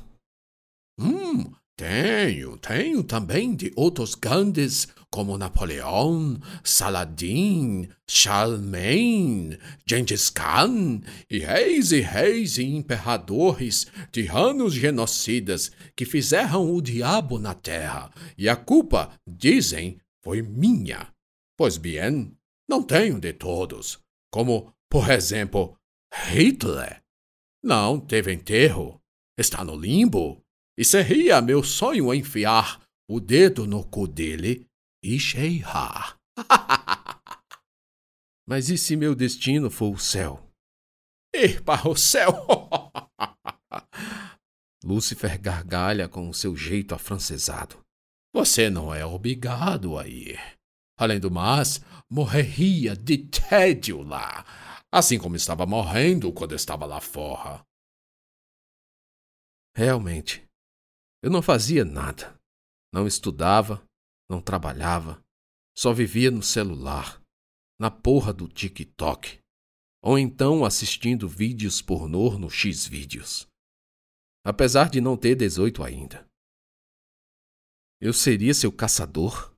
Hum, 1.00 1.52
tenho, 1.78 2.58
tenho 2.58 3.04
também 3.04 3.54
de 3.54 3.72
outros 3.76 4.16
grandes 4.16 4.88
como 5.10 5.38
Napoleão, 5.38 6.38
Saladin, 6.64 7.88
Charlemagne, 8.06 9.56
Gengis 9.88 10.28
Khan, 10.28 11.00
e 11.30 11.38
reis 11.38 11.92
e 11.92 12.00
reis 12.00 12.58
e 12.58 12.64
imperadores, 12.64 13.86
tiranos 14.10 14.74
genocidas 14.74 15.70
que 15.96 16.04
fizeram 16.04 16.74
o 16.74 16.82
diabo 16.82 17.38
na 17.38 17.54
terra, 17.54 18.10
e 18.36 18.48
a 18.48 18.56
culpa, 18.56 19.12
dizem, 19.26 19.98
foi 20.22 20.42
minha. 20.42 21.08
Pois 21.56 21.78
bem, 21.78 22.36
não 22.68 22.82
tenho 22.82 23.20
de 23.20 23.32
todos, 23.32 23.98
como 24.30 24.74
por 24.90 25.10
exemplo, 25.10 25.78
Hitler. 26.12 27.02
Não 27.62 28.00
teve 28.00 28.32
enterro, 28.32 29.00
está 29.38 29.64
no 29.64 29.76
limbo, 29.76 30.42
e 30.78 30.84
seria 30.84 31.42
meu 31.42 31.64
sonho 31.64 32.14
enfiar 32.14 32.80
o 33.10 33.18
dedo 33.18 33.66
no 33.66 33.84
cu 33.84 34.06
dele 34.06 34.64
e 35.02 35.18
cheirar. 35.18 36.16
Mas 38.46 38.70
e 38.70 38.78
se 38.78 38.96
meu 38.96 39.14
destino 39.14 39.70
for 39.70 39.92
o 39.92 39.98
céu? 39.98 40.48
Ir 41.34 41.62
para 41.62 41.88
o 41.88 41.96
céu! 41.96 42.32
Lúcifer 44.84 45.38
gargalha 45.38 46.08
com 46.08 46.28
o 46.28 46.34
seu 46.34 46.56
jeito 46.56 46.94
afrancesado. 46.94 47.80
Você 48.32 48.70
não 48.70 48.94
é 48.94 49.04
obrigado 49.04 49.98
a 49.98 50.06
ir. 50.06 50.38
Além 50.96 51.18
do 51.18 51.30
mais, 51.30 51.80
morreria 52.08 52.94
de 52.94 53.18
tédio 53.18 54.02
lá 54.02 54.44
assim 54.90 55.18
como 55.18 55.36
estava 55.36 55.66
morrendo 55.66 56.32
quando 56.32 56.54
estava 56.54 56.86
lá 56.86 57.00
fora. 57.00 57.64
Realmente, 59.76 60.47
eu 61.22 61.30
não 61.30 61.42
fazia 61.42 61.84
nada. 61.84 62.38
Não 62.92 63.06
estudava, 63.06 63.86
não 64.30 64.40
trabalhava, 64.40 65.22
só 65.76 65.92
vivia 65.92 66.30
no 66.30 66.42
celular, 66.42 67.22
na 67.78 67.90
porra 67.90 68.32
do 68.32 68.48
TikTok, 68.48 69.40
ou 70.02 70.18
então 70.18 70.64
assistindo 70.64 71.28
vídeos 71.28 71.82
pornô 71.82 72.38
no 72.38 72.50
X-Vídeos. 72.50 73.46
apesar 74.44 74.88
de 74.88 75.00
não 75.00 75.16
ter 75.16 75.34
18 75.34 75.84
ainda. 75.84 76.26
Eu 78.00 78.14
seria 78.14 78.54
seu 78.54 78.72
caçador? 78.72 79.54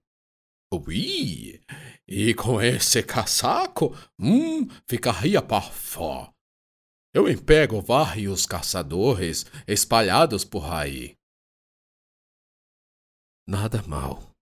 Ui! 0.73 1.61
E 2.09 2.35
com 2.35 2.61
esse 2.61 3.03
casaco, 3.03 3.95
hum, 4.19 4.67
ficaria 4.89 5.41
fora. 5.71 6.33
Eu 7.15 7.29
empego 7.29 7.81
vários 7.81 8.47
caçadores 8.47 9.47
espalhados 9.67 10.45
por 10.45 10.65
aí. 10.73 11.17
Nada 13.51 13.83
mal. 13.83 14.33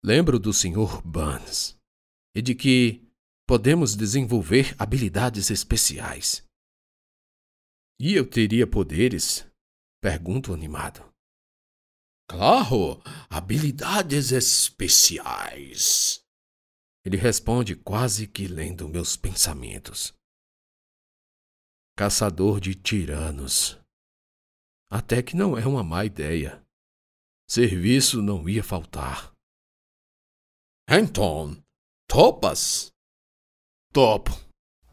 Lembro 0.00 0.38
do 0.38 0.52
Sr. 0.52 1.02
Burns 1.04 1.76
e 2.36 2.40
de 2.40 2.54
que 2.54 3.04
podemos 3.48 3.96
desenvolver 3.96 4.76
habilidades 4.78 5.50
especiais. 5.50 6.44
E 8.00 8.14
eu 8.14 8.30
teria 8.30 8.64
poderes? 8.64 9.44
Pergunto 10.00 10.54
animado. 10.54 11.12
Claro, 12.30 13.02
habilidades 13.28 14.30
especiais. 14.30 16.20
Ele 17.04 17.16
responde 17.16 17.74
quase 17.74 18.28
que 18.28 18.46
lendo 18.46 18.88
meus 18.88 19.16
pensamentos. 19.16 20.14
Caçador 21.96 22.60
de 22.60 22.76
tiranos. 22.76 23.76
Até 24.88 25.24
que 25.24 25.34
não 25.34 25.58
é 25.58 25.66
uma 25.66 25.82
má 25.82 26.04
ideia. 26.04 26.64
Serviço 27.50 28.20
não 28.20 28.46
ia 28.46 28.62
faltar. 28.62 29.32
Então, 30.86 31.56
topas? 32.06 32.92
Topo. 33.90 34.38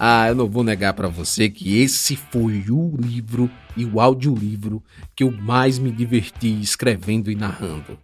ah, 0.00 0.26
eu 0.26 0.34
não 0.34 0.48
vou 0.48 0.64
negar 0.64 0.92
para 0.92 1.06
você 1.06 1.48
que 1.48 1.78
esse 1.80 2.16
foi 2.16 2.64
o 2.68 2.96
livro 2.96 3.48
e 3.76 3.84
o 3.84 4.00
audiolivro 4.00 4.82
que 5.14 5.22
eu 5.22 5.30
mais 5.30 5.78
me 5.78 5.92
diverti 5.92 6.60
escrevendo 6.60 7.30
e 7.30 7.36
narrando. 7.36 7.96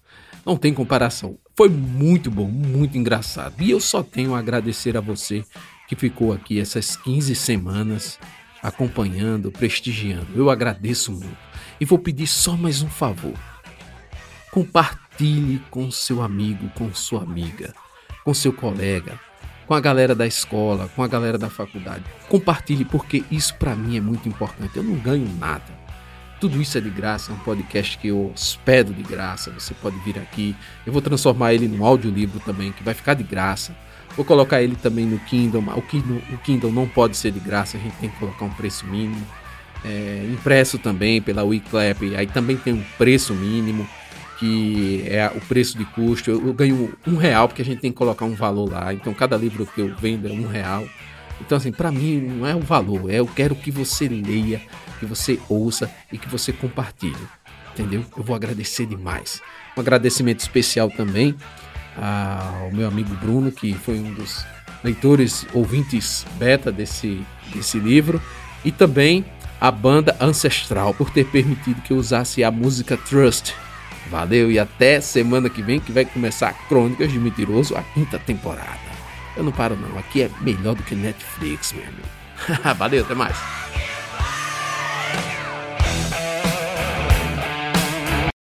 Não 0.44 0.56
tem 0.56 0.74
comparação. 0.74 1.38
Foi 1.56 1.68
muito 1.68 2.30
bom, 2.30 2.48
muito 2.48 2.98
engraçado. 2.98 3.54
E 3.60 3.70
eu 3.70 3.80
só 3.80 4.02
tenho 4.02 4.34
a 4.34 4.38
agradecer 4.38 4.96
a 4.96 5.00
você 5.00 5.44
que 5.88 5.94
ficou 5.94 6.32
aqui 6.32 6.58
essas 6.58 6.96
15 6.96 7.34
semanas 7.34 8.18
acompanhando, 8.62 9.52
prestigiando. 9.52 10.28
Eu 10.34 10.50
agradeço 10.50 11.12
muito. 11.12 11.36
E 11.80 11.84
vou 11.84 11.98
pedir 11.98 12.26
só 12.26 12.56
mais 12.56 12.82
um 12.82 12.88
favor. 12.88 13.34
Compartilhe 14.50 15.60
com 15.70 15.90
seu 15.90 16.22
amigo, 16.22 16.68
com 16.74 16.92
sua 16.94 17.22
amiga, 17.22 17.74
com 18.24 18.34
seu 18.34 18.52
colega, 18.52 19.18
com 19.66 19.74
a 19.74 19.80
galera 19.80 20.14
da 20.14 20.26
escola, 20.26 20.88
com 20.94 21.02
a 21.02 21.08
galera 21.08 21.38
da 21.38 21.48
faculdade. 21.48 22.04
Compartilhe 22.28 22.84
porque 22.84 23.24
isso 23.30 23.54
para 23.56 23.74
mim 23.74 23.96
é 23.96 24.00
muito 24.00 24.28
importante. 24.28 24.76
Eu 24.76 24.82
não 24.82 24.96
ganho 24.96 25.28
nada. 25.38 25.71
Tudo 26.42 26.60
isso 26.60 26.76
é 26.76 26.80
de 26.80 26.90
graça, 26.90 27.30
é 27.30 27.36
um 27.36 27.38
podcast 27.38 27.96
que 27.98 28.08
eu 28.08 28.32
hospedo 28.34 28.92
de 28.92 29.04
graça. 29.04 29.52
Você 29.52 29.72
pode 29.74 29.96
vir 30.00 30.18
aqui. 30.18 30.56
Eu 30.84 30.92
vou 30.92 31.00
transformar 31.00 31.54
ele 31.54 31.68
num 31.68 31.86
audiolivro 31.86 32.40
também, 32.40 32.72
que 32.72 32.82
vai 32.82 32.94
ficar 32.94 33.14
de 33.14 33.22
graça. 33.22 33.72
Vou 34.16 34.24
colocar 34.24 34.60
ele 34.60 34.74
também 34.74 35.06
no 35.06 35.20
Kindle. 35.20 35.62
O 35.76 35.82
Kindle, 35.82 36.20
o 36.32 36.38
Kindle 36.38 36.72
não 36.72 36.88
pode 36.88 37.16
ser 37.16 37.30
de 37.30 37.38
graça, 37.38 37.76
a 37.76 37.80
gente 37.80 37.94
tem 37.98 38.10
que 38.10 38.18
colocar 38.18 38.44
um 38.44 38.50
preço 38.50 38.84
mínimo. 38.88 39.24
É, 39.84 40.28
impresso 40.32 40.80
também 40.80 41.22
pela 41.22 41.44
Wiclap, 41.44 42.12
aí 42.16 42.26
também 42.26 42.56
tem 42.56 42.72
um 42.72 42.82
preço 42.98 43.32
mínimo, 43.34 43.88
que 44.40 45.04
é 45.06 45.28
o 45.28 45.40
preço 45.42 45.78
de 45.78 45.84
custo. 45.84 46.28
Eu, 46.28 46.44
eu 46.44 46.52
ganho 46.52 46.92
um 47.06 47.14
real, 47.14 47.46
porque 47.46 47.62
a 47.62 47.64
gente 47.64 47.78
tem 47.78 47.92
que 47.92 47.96
colocar 47.96 48.24
um 48.24 48.34
valor 48.34 48.68
lá. 48.68 48.92
Então 48.92 49.14
cada 49.14 49.36
livro 49.36 49.64
que 49.64 49.80
eu 49.80 49.94
vendo 49.94 50.26
é 50.26 50.32
um 50.32 50.48
real. 50.48 50.84
Então, 51.40 51.56
assim, 51.56 51.70
para 51.70 51.92
mim 51.92 52.20
não 52.20 52.46
é 52.46 52.54
o 52.54 52.60
valor, 52.60 53.10
é 53.10 53.20
eu 53.20 53.26
quero 53.26 53.54
que 53.54 53.70
você 53.70 54.08
leia, 54.08 54.60
que 55.02 55.06
você 55.06 55.40
ouça 55.48 55.90
e 56.12 56.16
que 56.16 56.28
você 56.28 56.52
compartilhe. 56.52 57.16
Entendeu? 57.72 58.04
Eu 58.16 58.22
vou 58.22 58.36
agradecer 58.36 58.86
demais. 58.86 59.42
Um 59.76 59.80
agradecimento 59.80 60.38
especial 60.38 60.88
também 60.90 61.34
ao 61.96 62.70
meu 62.70 62.86
amigo 62.86 63.12
Bruno, 63.16 63.50
que 63.50 63.74
foi 63.74 63.98
um 63.98 64.14
dos 64.14 64.44
leitores, 64.84 65.44
ouvintes 65.52 66.24
beta 66.38 66.70
desse, 66.70 67.20
desse 67.52 67.80
livro, 67.80 68.22
e 68.64 68.70
também 68.70 69.24
a 69.60 69.72
banda 69.72 70.16
Ancestral 70.20 70.94
por 70.94 71.10
ter 71.10 71.26
permitido 71.26 71.82
que 71.82 71.92
eu 71.92 71.96
usasse 71.96 72.44
a 72.44 72.50
música 72.50 72.96
Trust. 72.96 73.54
Valeu 74.08 74.52
e 74.52 74.58
até 74.58 75.00
semana 75.00 75.48
que 75.50 75.62
vem 75.62 75.80
que 75.80 75.90
vai 75.90 76.04
começar 76.04 76.52
Crônicas 76.68 77.10
de 77.10 77.18
Mentiroso, 77.18 77.76
a 77.76 77.82
quinta 77.82 78.18
temporada. 78.20 78.92
Eu 79.36 79.42
não 79.42 79.52
paro 79.52 79.74
não, 79.74 79.98
aqui 79.98 80.22
é 80.22 80.30
melhor 80.40 80.76
do 80.76 80.82
que 80.82 80.94
Netflix, 80.94 81.72
meu 81.72 81.82
amigo. 81.82 82.74
Valeu, 82.78 83.02
até 83.02 83.14
mais. 83.14 83.36